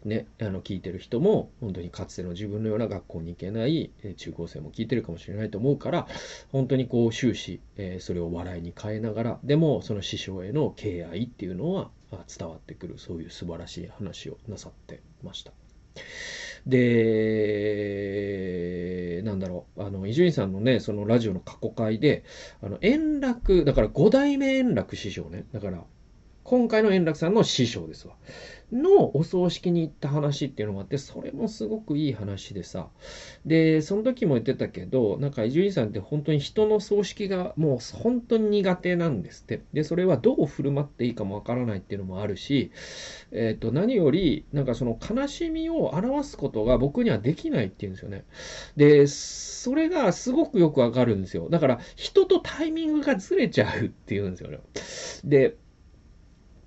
[0.05, 6.07] ね、あの聞いてる人も本当にかつての自分のような学校に行けない中高生も聞いてるかもしれないと思うから
[6.51, 11.89] 本当にこう終始、え、それを笑いに変えながらでもその師匠への敬愛っていうのは
[12.27, 15.51] 伝わってくるそういう素晴らしい話をなさってました。
[16.67, 18.01] で、
[19.23, 22.23] なんだろう、あの、伊集院さんのね、そのラジオの過去回で、
[22.61, 25.83] あの、円楽、だから五代目円楽師匠ね、だから、
[26.43, 28.15] 今回の円楽さんの師匠ですわ。
[28.71, 32.87] のお葬式に行った話っていうのがあって、それもすごくいい話でさ。
[33.45, 39.61] で、その時も言ってたけど、なんか伊集院さんって本当に人の葬式がもう本当に苦手なんですって。
[39.73, 42.71] で、それはどう振る舞っていいかもわからないっていうのもあるし、
[43.31, 48.23] えっ、ー、と、何より、なんかその悲しみを表すことが僕にはできないっていうんですよね。
[48.77, 51.49] で、それがすごくよくわかるんですよ。
[51.49, 54.59] だから、人とタイミングがずれちゃうっていうんですよね。
[55.25, 55.57] で、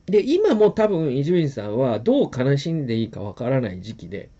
[0.06, 4.30] で、今も多分伊集院さんはどう悲しんでいいかわからない時期で、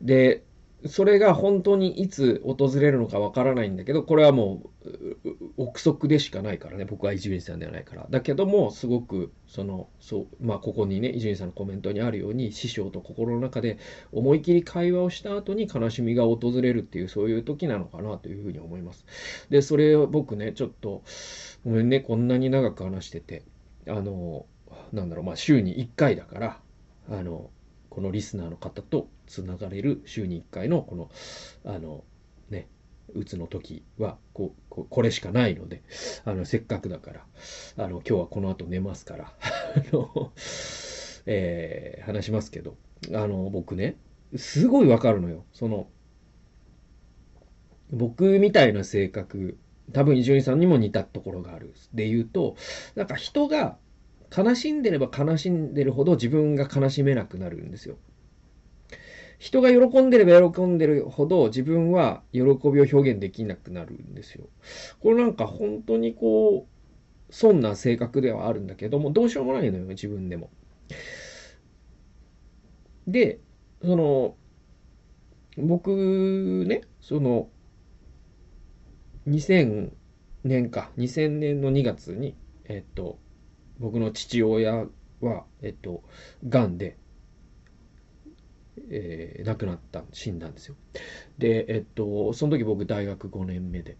[0.00, 0.44] で、
[0.86, 8.06] それが本当にいつ訪れるのかわからないんだけど、これはもう憶測でしかないからね、僕は伊集院さんではないから。
[8.08, 13.76] だけども、すごく、その、そう、まあ、ここにね、伊集院さんのコメントにあるように、師匠と心の中で
[14.10, 19.04] 思い切り会話をした後に悲しみが訪れるっていう、そういう時なのかなというふうに思います。
[19.50, 21.02] で、それを僕ね、ちょっと、
[21.64, 23.42] ごめんね、こんなに長く話してて。
[23.90, 24.46] あの、
[24.92, 26.60] なんだろう、まあ、週に1回だから、
[27.10, 27.50] あの、
[27.88, 31.10] このリスナーの方とつながれる週に1回の、この、
[31.64, 32.04] あの、
[32.48, 32.68] ね、
[33.14, 35.82] うつの時はこここれしかないので
[36.24, 37.24] あのせっかくだから
[37.76, 39.32] あの今日はこの後寝ますからあ
[39.92, 40.32] の、
[41.26, 42.76] えー、話しますけど
[43.12, 43.96] あの僕ね
[44.36, 45.44] すごいわかるのよ。
[45.52, 45.88] その
[47.92, 49.58] 僕みたいな性格
[49.92, 52.56] 多分伊集院さんにも似たところがあるで言うと
[52.94, 53.76] なんか人が
[54.36, 57.96] 悲しんでれば悲しんでるほど自分が悲しめなくなるんですよ。
[59.40, 64.48] 人が喜んでれば喜んでるほど自分は喜びを表現できなくなるんですよ。
[65.00, 70.50] これなんか本当にこう、そんな性格ではあるんだけども、どうしようもないのよ、自分でも。
[73.06, 73.40] で、
[73.82, 74.36] その、
[75.56, 77.48] 僕ね、その、
[79.30, 79.92] 2000
[80.44, 83.18] 年か、2000年の2月に、えっと、
[83.78, 84.86] 僕の父親
[85.20, 86.02] は、えっと、
[86.44, 86.98] 癌で、
[88.90, 90.74] えー、亡くなった、死んだんですよ。
[91.38, 93.96] で、えっと、その時僕大学5年目で、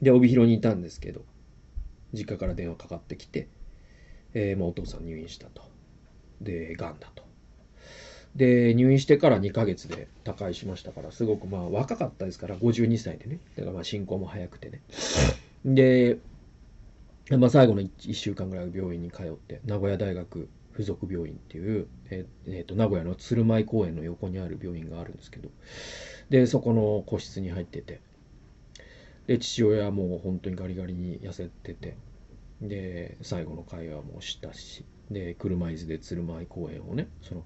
[0.00, 1.24] で、帯広にいたんですけど、
[2.14, 3.48] 実家から電話かかってきて、
[4.32, 5.62] えー、まあ、お父さん入院したと。
[6.40, 7.27] で、癌だと。
[8.38, 13.40] で、入院してから2ヶ月で他界しましたから、すごくまあ若かったですから、52歳でね。
[13.56, 14.80] だからまあ進行も早くてね。
[15.64, 16.18] で、
[17.36, 25.48] まあ最後の 1, 1週間ぐらい病院に通って、名古屋大学附属病院っていう、えー、えー、と名古屋の鶴舞公園の横にある病院があるんですけど、
[26.30, 28.00] で、そこの個室に入ってて、
[29.26, 31.96] で、父親はもう本当にガリガリに痩せてて、
[32.62, 37.44] で、最後の会話もしたし、で車椅子で鶴舞公園をねその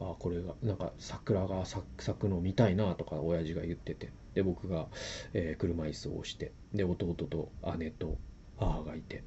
[0.00, 1.82] あこれがなんか桜が咲
[2.18, 4.10] くの見たいなとか親父が言ってて。
[4.34, 4.86] で僕が、
[5.32, 6.52] えー、車椅子を押して。
[6.72, 8.16] で弟と姉と
[8.58, 9.24] 母がいて。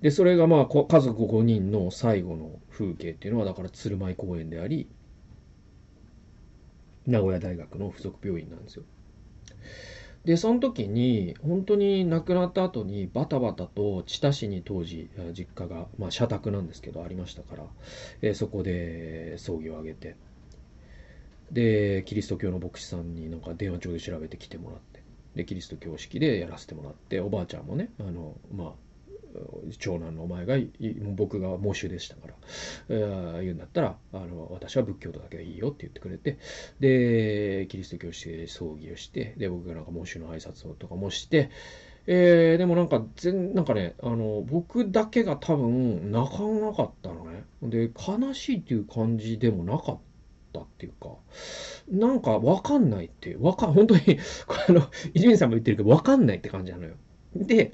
[0.00, 4.88] でそれがまあ家族5人の最後の風景っていうのはだから鶴舞公園であり
[7.06, 8.82] 名古屋大学の附属病院なんですよ。
[10.24, 17.64] で、その時に、本当に亡くなった後にバタバタと知多市に当時、実家が、まあ社宅なんですけど、ありましたから、
[18.22, 20.16] えー、そこで葬儀を挙げて、
[21.52, 25.02] で、キリスト教の牧師さんになんか電話帳で調べてきてもらって、
[25.34, 28.72] で、キリスト教式でやらせてもらって、おばあちゃんもね、あの、まあ、
[29.78, 30.56] 長男のお前が
[31.16, 32.34] 僕が喪主でしたから、
[32.88, 36.38] えー、言うんだったらあの私は仏教徒だけでいいよって言ってくれて
[36.80, 41.50] でキリスト教して葬儀をしてで僕がなんか喪主の挨拶をとかもして
[42.06, 47.44] えー、でもなんか全なんかねあの僕だけが多分泣かなかったのね。
[47.62, 49.98] で悲しいっていう感じでもなかっ
[50.52, 51.08] たっていうか
[51.90, 54.18] なんかわかんないっていうわか本当に
[54.68, 54.82] あの
[55.14, 56.94] 伊集院さんも言ってるけどわかんないって感じなのよ。
[57.34, 57.72] で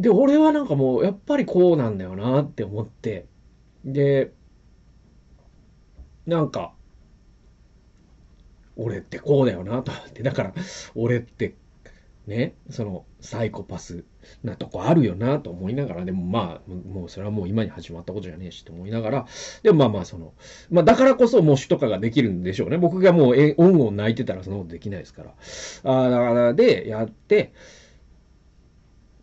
[0.00, 3.26] で、俺はなんかもう、やっぱりこうなんだよなって思って、
[3.84, 4.32] で、
[6.26, 6.72] なんか、
[8.76, 10.54] 俺ってこうだよなと思って、だから、
[10.94, 11.54] 俺って、
[12.26, 14.04] ね、その、サイコパス
[14.44, 19.26] なとこあるよなと思いながら、でもまあ、もうそれはもう今に始まったことじゃねえしと思いながら、
[19.62, 20.32] でもまあまあその、
[20.70, 22.78] まあだからこそ模試とかができるんでしょうね。
[22.78, 25.30] 僕がもう、え、音を泣いてたらそんなことできないですから。
[25.84, 27.52] ああ、だからで、やって、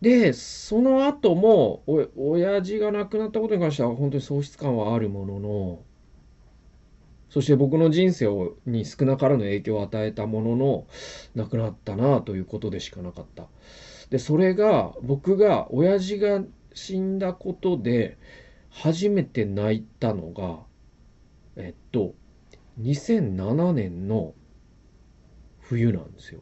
[0.00, 5.82] で、その後も、お、親父が亡くなったことに関しては本当に喪失感はあるものの、
[7.30, 10.86] そして僕の人生をに少なからぬ影響を与えたものの、
[11.34, 13.48] 亡くなったなということでしかなかった。
[14.10, 16.42] で、それが、僕が、親父が
[16.74, 18.18] 死んだことで、
[18.70, 20.60] 初めて泣いたのが、
[21.56, 22.14] えっと、
[22.80, 24.34] 2007年の
[25.60, 26.40] 冬なんですよ。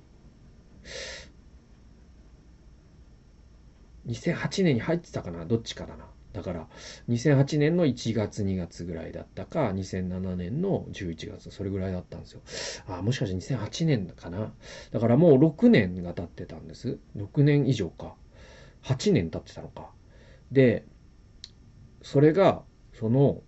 [4.07, 6.07] 2008年に入ってたかなどっちかだな。
[6.37, 6.69] だから、
[7.09, 12.43] 2008年の1月2月ぐらいだったか、2007年の11月、それぐらいだったんですよ。
[12.89, 14.53] あ、もしかして2008年かな。
[14.91, 16.99] だからもう6年が経ってたんです。
[17.17, 18.15] 6年以上か。
[18.83, 19.91] 8年経ってたのか。
[20.53, 20.85] で、
[22.03, 23.41] それが、その、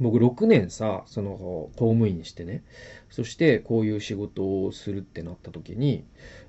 [0.00, 2.64] 僕6年さ、その公務員してね、
[3.10, 6.04] そしてこういう仕事をするってなった時に、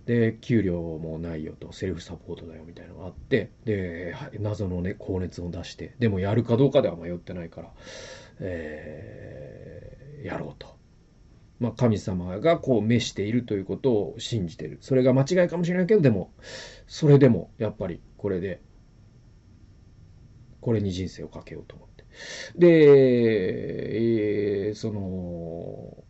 [0.06, 7.72] で、給料もないよと、セルフサポートだよみたいなのがあって、で、謎のね、高熱を出して、でもやるかどうかでは迷ってないから、
[8.40, 10.82] えー、やろうと。
[11.60, 14.80] まあ、神様がこう召しているということを信じてる。
[14.82, 16.34] それが間違いかもしれないけど、でも、
[16.88, 18.62] それでも、やっぱりこれで、
[20.62, 21.91] これに人生をかけようと思って。
[22.56, 22.68] で、
[24.68, 26.04] えー、その、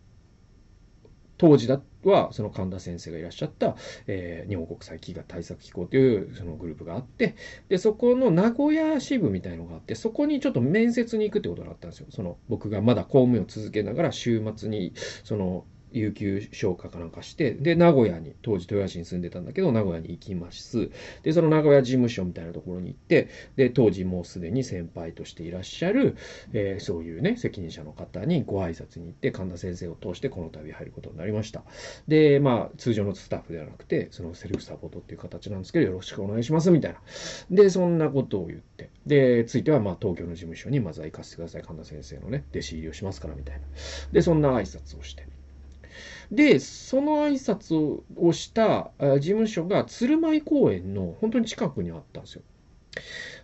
[1.38, 3.76] 当時だは、その神田先生がいらっしゃった、
[4.08, 7.36] えー、日本国際飢餓対策機構というそのグループがあって、
[7.70, 12.08] で、そこの名古屋支部みたいのがあって、そこにちょっと面接に行くってことがあったんですよ。
[12.10, 14.94] その、僕がまだ公務員を続けながら週末に、
[15.24, 20.90] その、有給消化かなんかして、で、名古屋に、当時豊橋に住んでたんだけど、名古屋に行きます。
[21.24, 26.16] で、その名古屋事務所みたいなところに行って、で、当時もうすでに先輩としていらっしゃる、
[26.54, 31.64] えー、そういうね、責任者の方にご挨拶に行って、神田先生を通してこの度入ることになりました。
[32.08, 37.00] で、まあ、通常のスタッフではなくて、そのセルフサポートっていう形なんですけど、よろしくお願いします、みたいな。
[37.50, 43.62] で、そんなことを言って、で、ついては、まあ、東京の事務所にまずは行かせてください、神田先生のね、弟子入りをしますから、みたいな。
[44.12, 45.31] で、そんな挨拶をして。
[46.32, 52.42] で、その挨拶をした事務所が鶴舞公園の本当に近くにあったんですよ。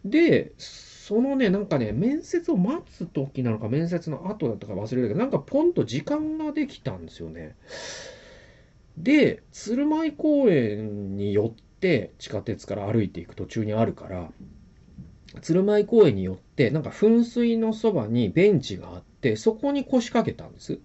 [0.06, 7.56] で、そのね、なんかね、面接を待つ時なのか、面接の後だったか忘れたけど、なんかポンと時間ができたんですよね。
[8.98, 14.32] で、鶴舞公園によって、地下鉄から歩いていく途中にあるから、
[15.42, 20.80] 鶴舞公園によって、なんか噴水のそばにベンチがあって、そこに腰掛けたんです。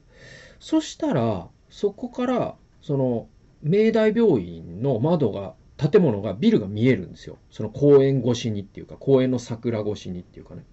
[0.60, 3.28] そしたら、そこから、その、
[3.62, 7.38] 明大病院の窓が、建物が、ビルが見えるんですよ。
[7.50, 10.64] その公園越しにっていうか、公園の桜越しにっていうかね。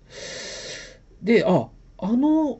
[1.23, 2.59] で、あ、あの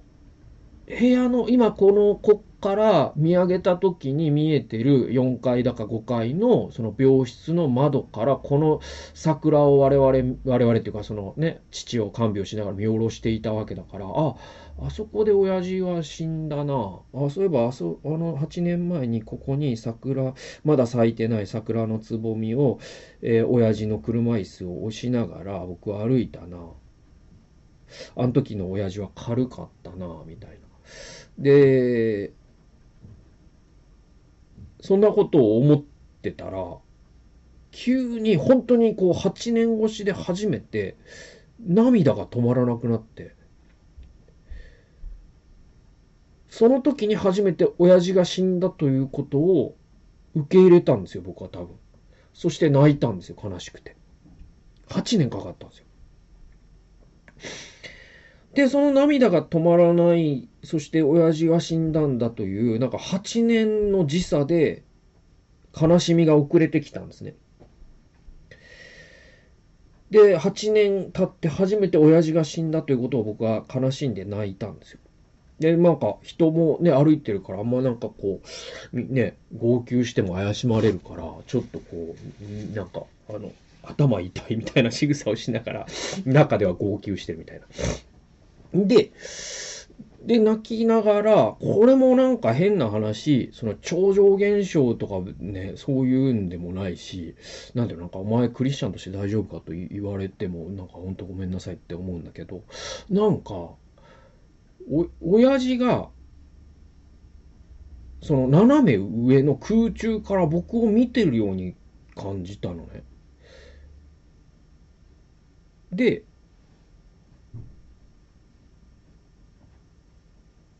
[0.87, 8.81] 部屋の、今この、こっから見上げた時に見えてる4階だか5階のその病室の窓からこの
[9.13, 14.35] 桜を我々、我々っていうかそのね、父を看病しながら見下ろしていたわけだから、あ、
[14.82, 17.01] あそこで親父は死んだな。
[17.13, 22.80] あ、そういえば、あそ、あの、8年前にここに桜、まだ咲いてない桜のつぼみを、
[23.21, 26.57] えー、親父の車椅子を押しながら僕は歩いたな。
[28.15, 30.57] あの時の親父は軽かったな、みたいな。
[31.38, 32.34] で、
[34.82, 35.84] そんなことを思っ
[36.21, 36.77] てたら、
[37.71, 40.97] 急に本当にこう8年越しで初めて
[41.59, 43.36] 涙が止まらなくなって、
[46.50, 49.76] その時に初めて親父が死んだということを
[50.36, 51.70] 受け入れたんですよ、僕は多分。
[52.34, 53.95] そして泣いたんですよ、悲しくて。
[54.88, 55.86] 8年かかったんですよ。
[58.56, 64.84] で、その涙が止まらない、そして親父が死んだんだという、なんか8年の時差で
[65.80, 67.36] 悲しみが遅れてきたんですね。
[70.10, 75.00] で、8年経って初めて親父が死んだということを僕は悲しんで泣いたんですよ。
[75.60, 78.41] で、なんか人もね、歩いてるから、あんまなんかこ
[78.93, 83.51] う、ね、号泣しても怪しまれるから、ちょっとこう、なんか、あの、
[83.84, 85.86] 頭痛いみたいな仕草をしながら、
[86.26, 87.66] 中では号泣してるみたいな。
[88.86, 89.12] で、
[90.24, 97.36] で、泣きながら、これもなんか変な話、その超常現象とかね、そういうんでもないし、
[97.74, 102.62] なんていうの、なんかお前クリスチャンとして大丈夫かと言われても、なんかほんとごめんなさいって思うんだけど、
[103.10, 103.70] なんか、
[104.89, 106.09] お、親父が、
[108.21, 111.75] その斜め上の空中から僕を見てるように
[112.15, 113.03] 感じたのね。
[115.91, 116.23] で、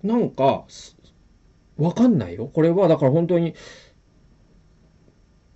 [0.04, 0.66] なんか、
[1.78, 2.48] わかんないよ。
[2.48, 3.56] これはだから本当に、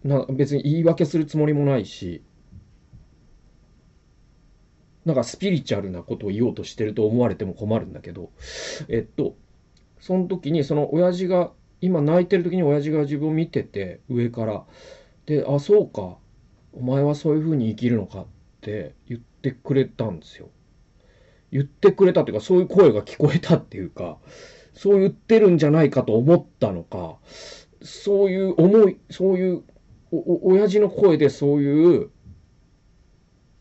[0.04, 2.24] な別に言い訳するつもりもないし、
[5.06, 8.32] なんかスピリチュアルなことを言おうとしてると思われても困るんだけど、
[8.88, 9.36] えっと、
[10.00, 11.52] その時にその親父が、
[11.82, 14.64] 今泣いてる時に親父が自分を見てて、上から。
[15.26, 16.18] で、あ、そうか。
[16.72, 18.26] お前はそういう風に生きるのかっ
[18.62, 20.50] て言ってくれたんですよ。
[21.52, 24.18] 言ってくれたっていうか、そういう声が聞こえたっていうか、
[24.74, 27.18] そう言ってるんじゃないかと思ったのか、
[27.82, 29.64] そういう思い、そういう
[30.12, 32.10] お、親父の声でそういう、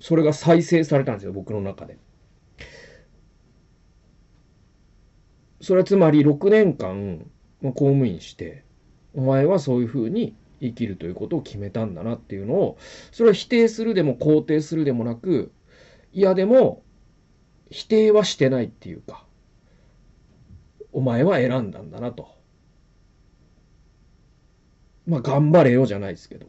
[0.03, 1.97] それが再生されたんですよ、僕の中で。
[5.61, 7.31] それはつまり6年間、
[7.63, 8.65] 公務員して、
[9.15, 12.79] お前はそういうふうに生きるということを決めたんだなっていうのを、
[13.13, 15.53] それは否定するでも肯定するでもなく、
[16.13, 16.83] いやでも、
[17.71, 19.25] 否定はしてないっていうか、
[20.91, 22.29] お前は選んだんだなと。
[25.07, 26.49] まあ、頑張れよじゃないですけど、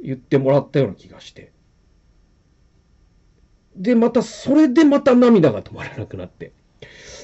[0.00, 1.52] 言ってもらったような気がして。
[3.80, 6.52] で、また、それでまた涙が止まらなくなって。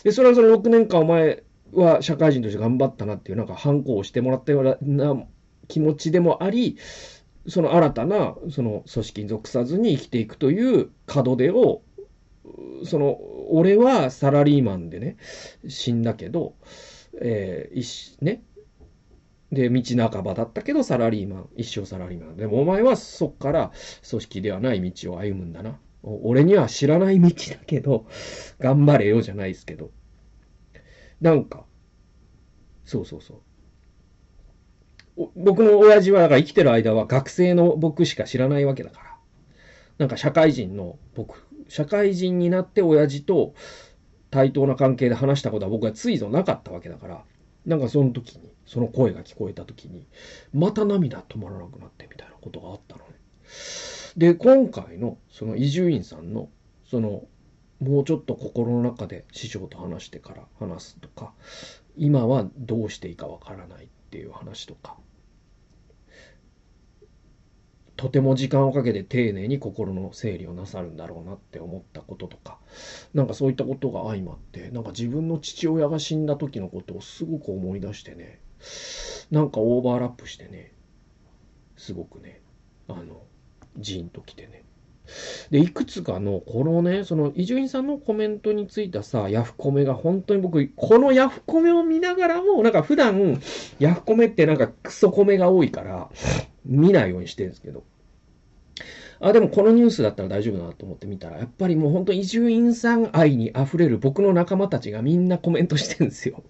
[0.03, 1.43] で、それはその6年間お前
[1.73, 5.25] は社会人として頑張ったなっていう、なんか反抗をしてもらったような
[5.69, 6.79] 気持ちでもあり、
[7.47, 11.83] その新たな、その組織に属さずに生きていくという門出を、
[12.85, 13.19] その、
[13.51, 15.19] 俺はサラリーマンでね、
[15.69, 16.55] 死んだけど、
[17.21, 18.43] えー、一、ね、
[19.53, 22.37] で、道半ばだったけど、サラリーマン、一生サラリーマン。
[22.37, 23.73] でもお前はそっから
[24.09, 25.79] 組織ではない道を歩むんだな。
[26.07, 28.07] 俺には知らない道だけど、
[28.61, 29.91] 頑張れよじゃないですけど。
[31.21, 31.65] なんか、
[32.85, 33.43] そうそうそ
[35.17, 35.29] う。
[35.35, 39.17] 僕の親父は、だから生きてる間は学生の僕しか知らないわけだから。
[39.99, 43.55] なんか社会人の僕、社会人になって親父と
[44.31, 47.25] 対等な関係で話したことは僕はついぞなかったわけだから、
[47.65, 50.07] なんかその時に、その声が聞こえた時に、
[50.53, 53.11] また涙止まらなくなってみたいなことがあったのね。
[54.17, 56.49] で、今回のその伊集院さんの、
[56.85, 57.27] その、
[57.81, 61.35] もうちょっと心の中で師匠と話してから話すとか、
[61.97, 64.97] 今はどうしていいかわからないっていう話とか、
[67.97, 72.59] とても時間をかけて丁寧に心の整理をなさるんだろうなって思ったこととか、
[73.13, 78.41] なんかそういったことが相まって、なんか自分の父親が死んだ時のことをすごく思い出してね、
[79.31, 80.73] なんかオーバーラップしてね、
[81.77, 82.41] すごくね、
[82.89, 83.23] あの、
[83.79, 84.65] ジーンときてね。
[85.51, 93.41] で、いくつかの、このね、その、伊集院さんのコメントについたさ、ヤフコメが本当に僕、このヤフコメを見ながらも、なんか普段、
[93.79, 96.11] ヤフコメってなんかクソコメが多いから、
[96.65, 97.85] 見ないようにしてるんですけど。
[99.21, 106.43] あ、でもこのニュースだったら大丈夫だなと思って見たら、やっぱりもう本当伊集院さん愛に溢れる僕の仲間たちがみんなコメントしてるんですよ。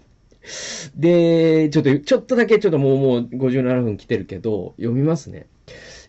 [0.96, 5.46] で、ちょっと、ちょっとだけちょっともうもう57分来てるけど、読みますね。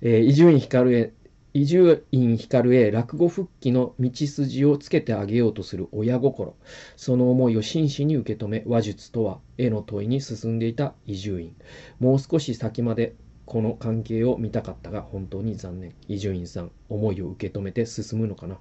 [0.02, 1.14] え伊集院光へ、
[1.54, 6.56] 伊集院光へ落語復帰の道筋をつけてあげようとする親心。
[6.96, 11.56] その思いを真摯に受け止め、話術とは、への問いに進んでいた伊集院。
[12.00, 13.16] もう少し先まで
[13.48, 15.96] この関係を見たかったが本当に残念。
[16.08, 18.60] 伊集院さん、思いを受け止めて進むのかな。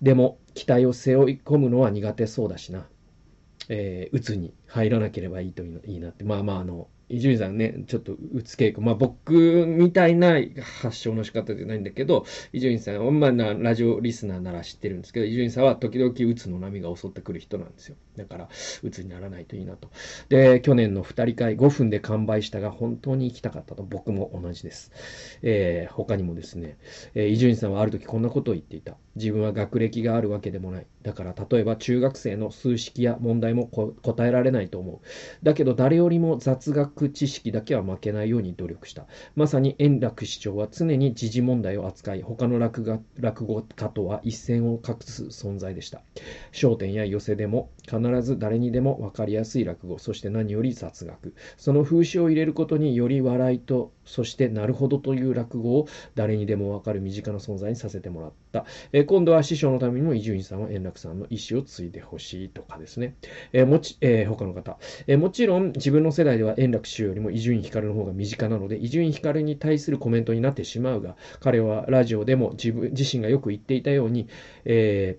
[0.00, 2.88] でも、期待を背負い込むのは苦手そうだしな。
[3.68, 6.24] えー、鬱に入らなければいいといいなって。
[6.24, 8.80] まあまあ、あの、伊集院さんね、ちょっとうつ傾向。
[8.80, 10.34] まあ僕みたいな
[10.82, 17.96] 発症の仕方じゃないんだけど、伊集院さんは、まあな、ラジオリスナーなら知ってるんですけど、伊集院さんは時々うつの波が襲ってくる人なんですよ。
[18.16, 18.48] だから、
[18.82, 19.90] うつにならないといいなと。
[20.28, 24.90] で、去年の二人会5分で完売したが本当に行きたかったと僕も同じです。
[25.42, 26.76] えー、他にもですね、
[27.14, 28.96] 伊集院さんはある時こんなことを言っていた。
[29.14, 30.86] 自分は学歴があるわけでもない。
[31.02, 35.44] だから例えば中学生の数式や問題も答えられないと思う。
[35.44, 39.06] だけど誰よりも雑学知識だけは負けないように努力した。
[39.34, 46.02] まさに円楽市長は常に時事問題を扱い、他の落語落語家とは一線を画す存在でした。
[46.52, 51.34] 焦点や寄せでも必ず誰にでも分かりやすい落語、そして何より雑学。
[51.56, 58.64] その風刺を入れることにより笑いとそしてなるほどという落語を誰にでもわかる身近な存在にさせてもらった。
[58.92, 63.14] えー、今度は師匠のためにも伊集院さんは円楽さんの意思を継いでほしいとかですね。
[63.52, 74.28] えー、もち、えー、他の方、えもちろん自分の世代では円楽師匠よりも伊集院光の方が身近なので、伊集院光に対するコメントになってしまうが、彼はラジオでも自分自身がよく言っていたように、
[74.64, 75.18] え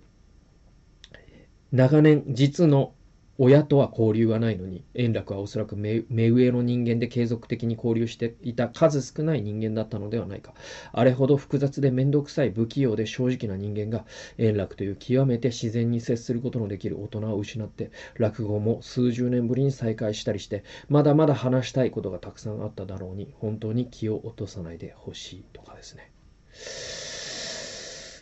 [1.71, 2.93] 長年実の
[3.39, 10.55] 親とは交流はないのに、円楽はおそらく目上の人間で継続的に交流していた数少ない人間だったのではないか。
[10.91, 14.05] あれほど複雑で面倒くさい不器用で正直な人間が、
[14.39, 26.11] 円楽という極めて自然に接することのできる大人を失って、落語も数十年ぶりに再会したりして、まだまだ話したいことがたくさんあっただろうに、本当に気を落とさないでほしいとかですね。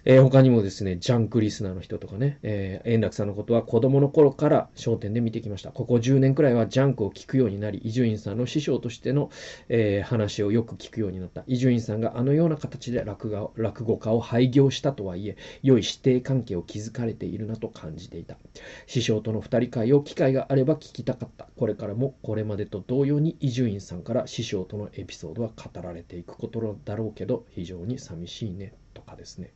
[0.08, 5.72] えー、他にもですね、ジャンクリスナーの人とかね、えー、円楽さんのことは子供の頃から焦点で見てきました。
[5.72, 9.32] ここ10年くらいはジャンクを聞くようになり、伊集院さんの師匠としての、
[9.68, 11.44] えー、話をよく聞くようになった。
[11.48, 18.38] 伊集院さんがあのような形で落語落語家を廃業したとはいえ、良い師弟関係を築かれているなと感じていた。
[18.86, 21.48] 師匠との二人会を機会があれば聞きたかった。
[21.58, 28.74] これからもこれまでと同様に伊集院さんから師匠とのエピソードは語られていくことだろうけど、非常に寂しいね。
[29.06, 29.54] かですね。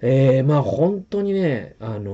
[0.00, 2.10] えー、まあ本当にね、あの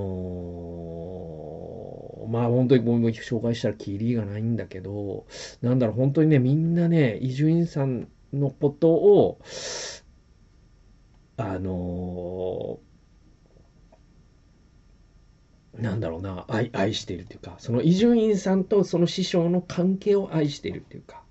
[2.27, 5.27] ー、まあ本当にもう紹介したらキリがないんだけど、
[5.63, 9.41] なんだろう、本当にね、みんなね、伊集院さんのことを、
[11.37, 21.23] あのー、なんだろうな、愛、愛しているというか、その伊集院さんとその師匠の関係を愛しているというか、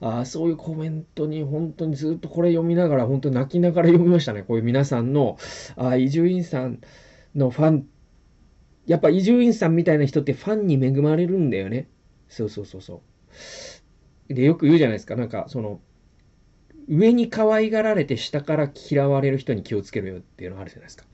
[0.00, 4.42] あそういうコメントに本当にずっとこれ読みながら本当泣きながら読みましたね。
[4.42, 5.38] こういう皆さんの
[5.76, 6.80] あ伊集院さん
[7.34, 7.86] のファン、
[8.86, 11.88] やっぱ伊集院さんみたいな人ってファンに恵まれるんだよね。
[12.28, 13.02] そうそうそうそ
[14.28, 14.34] う。
[14.34, 15.16] で、よく言うじゃないですか。
[15.16, 15.80] なんかその、
[16.88, 21.04] 上に可愛がられて下から嫌われる人に気をつけろよっていうのがあるじゃないですか。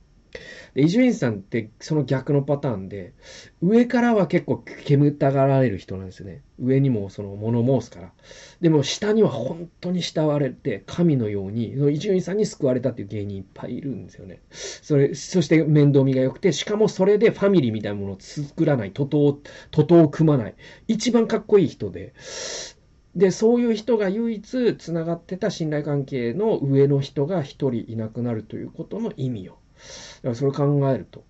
[0.73, 3.13] で、伊集院さんってその逆のパターンで、
[3.61, 6.41] 上からは結構煙たがられる人なんですよね。
[6.59, 8.13] 上にもその物申すから。
[8.61, 14.41] でも下には本当に慕われて、神のように、伊集院さんに救われたっていう芸人いっぱいいるんですよね。
[14.51, 19.39] それ、そして面倒見が良くて、しかもそれでファミリーみたいなものを作らない、徒党、
[19.71, 20.55] 徒党を組まない。
[20.87, 22.13] 一番かっこいい人で、
[23.15, 29.57] で、そういう人が唯一繋がってた信頼関係の上の人が一人いなくなるということの意味を
[30.17, 31.23] だからそれ考えると、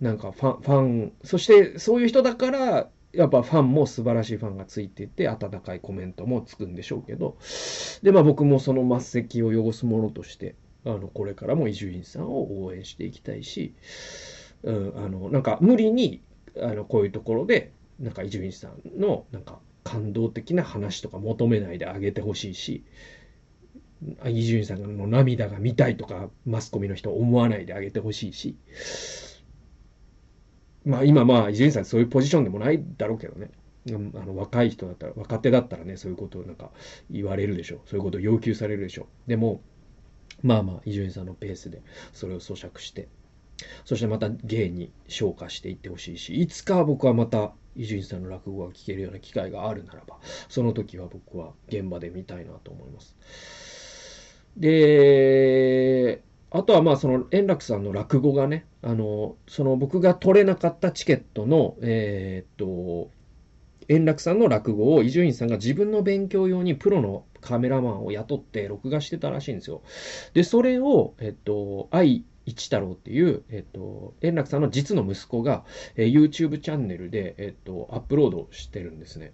[0.00, 7.36] なんかファン、ファン、そしてそういう人だから、やっぱファンも素晴らしいファンがついていて、温かいコメントもつくんでしょうけど、
[8.02, 13.74] で、まあ僕もその末席を汚すものとして、あの、これからも伊集院さんを応援していきたいし、
[14.62, 16.22] うん、あの、なんか無理に、
[16.60, 22.82] あの、こういうところで、なんか伊集院さんの、なんか感動的な話とか求めないであげてほしいし、
[24.26, 28.56] 伊集院さんの涙が見たいとか、マスコミの人思わないであげてほしいし、
[30.84, 33.50] まあ今まあ伊集院さんそういうポジションでもないだろうけどね。
[33.90, 33.90] あ
[34.24, 36.70] の若い人だったら、若手だったらね、そういうことをなんか
[37.10, 37.80] 言われるでしょう。
[37.86, 39.28] そういうことを要求されるでしょう。
[39.28, 39.60] でも、
[40.42, 41.82] まあまあ、伊集院さんのペースで
[42.12, 43.08] それを咀嚼して、
[43.84, 53.16] そしてまた芸に昇華していってほしいし、いつか僕はまた伊集院さんの落語が聞けるような機会があるならば、その時は僕は現場で見たいなと思います。
[54.56, 63.10] で、あとはまあその円楽さんの落語がね、あの、その僕が取れなかったチケットの、えー、っと、
[63.88, 69.82] 円楽さんの落語を伊集院さんが自分の勉強用にプロのカメラマンを雇って録画してたらしいんですよ。
[70.34, 75.64] で、それを、えっと、愛一太郎っていう、えっと、円楽さんの実の息子が、
[75.96, 79.32] えー、YouTube チャンネルで、えっと、アップロードしてるんですね。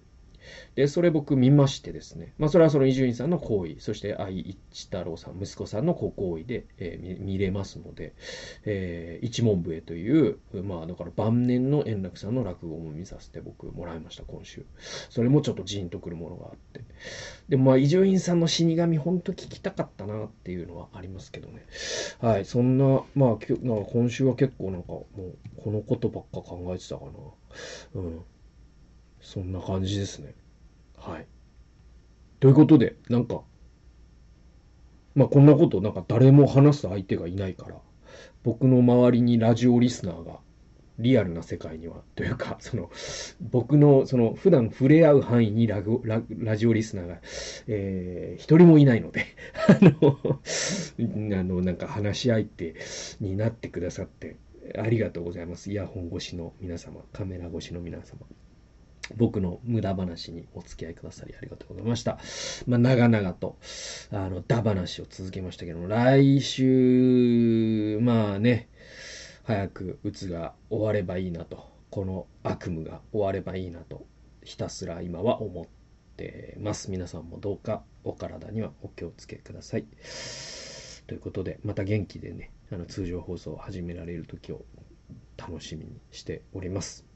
[0.74, 8.14] で、それ僕見ましてですね、まあ、それはその伊集院さんの行為、そして愛一太郎さん、息子さんのご行為で、えー、見れますので、
[8.64, 14.64] えー、一門笛という、まあ、だから晩年の円楽さんの落語も見させて僕もらいました、今週。
[15.10, 16.82] それもちょっとジーンとくるものがあって。
[17.48, 21.64] でもまあ、伊集院さんの死神、ほんと聞きたかったなっていうのはありますけどね。
[22.20, 27.10] はい、そんな、まあ、きなんか今週は結構なんかもう、このことばっか考えてたかな。
[27.94, 28.20] うん。
[29.20, 30.34] そんな感じですね。
[30.96, 31.26] はい。
[32.40, 33.42] ということで、なんか、
[35.14, 37.76] まあこんなことなんか誰も話す相手がいないから、
[38.44, 40.38] 僕の周りにラジオリスナーが
[40.98, 42.90] リアルな世界には、というか、その、
[43.40, 47.20] 僕の、その、普段触れ合う範囲にラグララジオリスナーが、
[47.68, 49.26] えー、一人もいないので、
[49.68, 50.18] あの、
[51.38, 52.74] あの、なんか話し相手
[53.20, 54.36] になってくださって、
[54.76, 55.70] ありがとうございます。
[55.70, 58.26] イヤホン越しの皆様、カメラ越しの皆様。
[59.16, 62.18] 僕の無駄話にお付き合いくださりありがとうございました。
[62.66, 63.56] まあ、長々と、
[64.10, 68.68] あの、だ話を続けましたけども、来週、まあね、
[69.44, 74.06] 早く鬱が終わればいいなと、この悪夢が終わればいいなと、
[74.44, 75.66] ひたすら今は思っ
[76.16, 76.90] てます。
[76.90, 79.84] 皆さんもどうかお体にはお気をつけください。
[81.06, 84.64] ということで、また元気でね、あの通常放送を始められる時を
[85.38, 87.07] 楽しみにしております。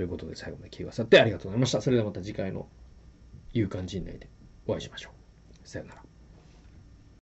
[0.00, 1.82] ということで最後まで聞いてくださってありがとうございました。
[1.82, 2.66] それではまた次回の
[3.52, 4.30] 勇敢陣内で
[4.66, 5.10] お会いしましょ
[5.62, 5.68] う。
[5.68, 6.09] さよなら。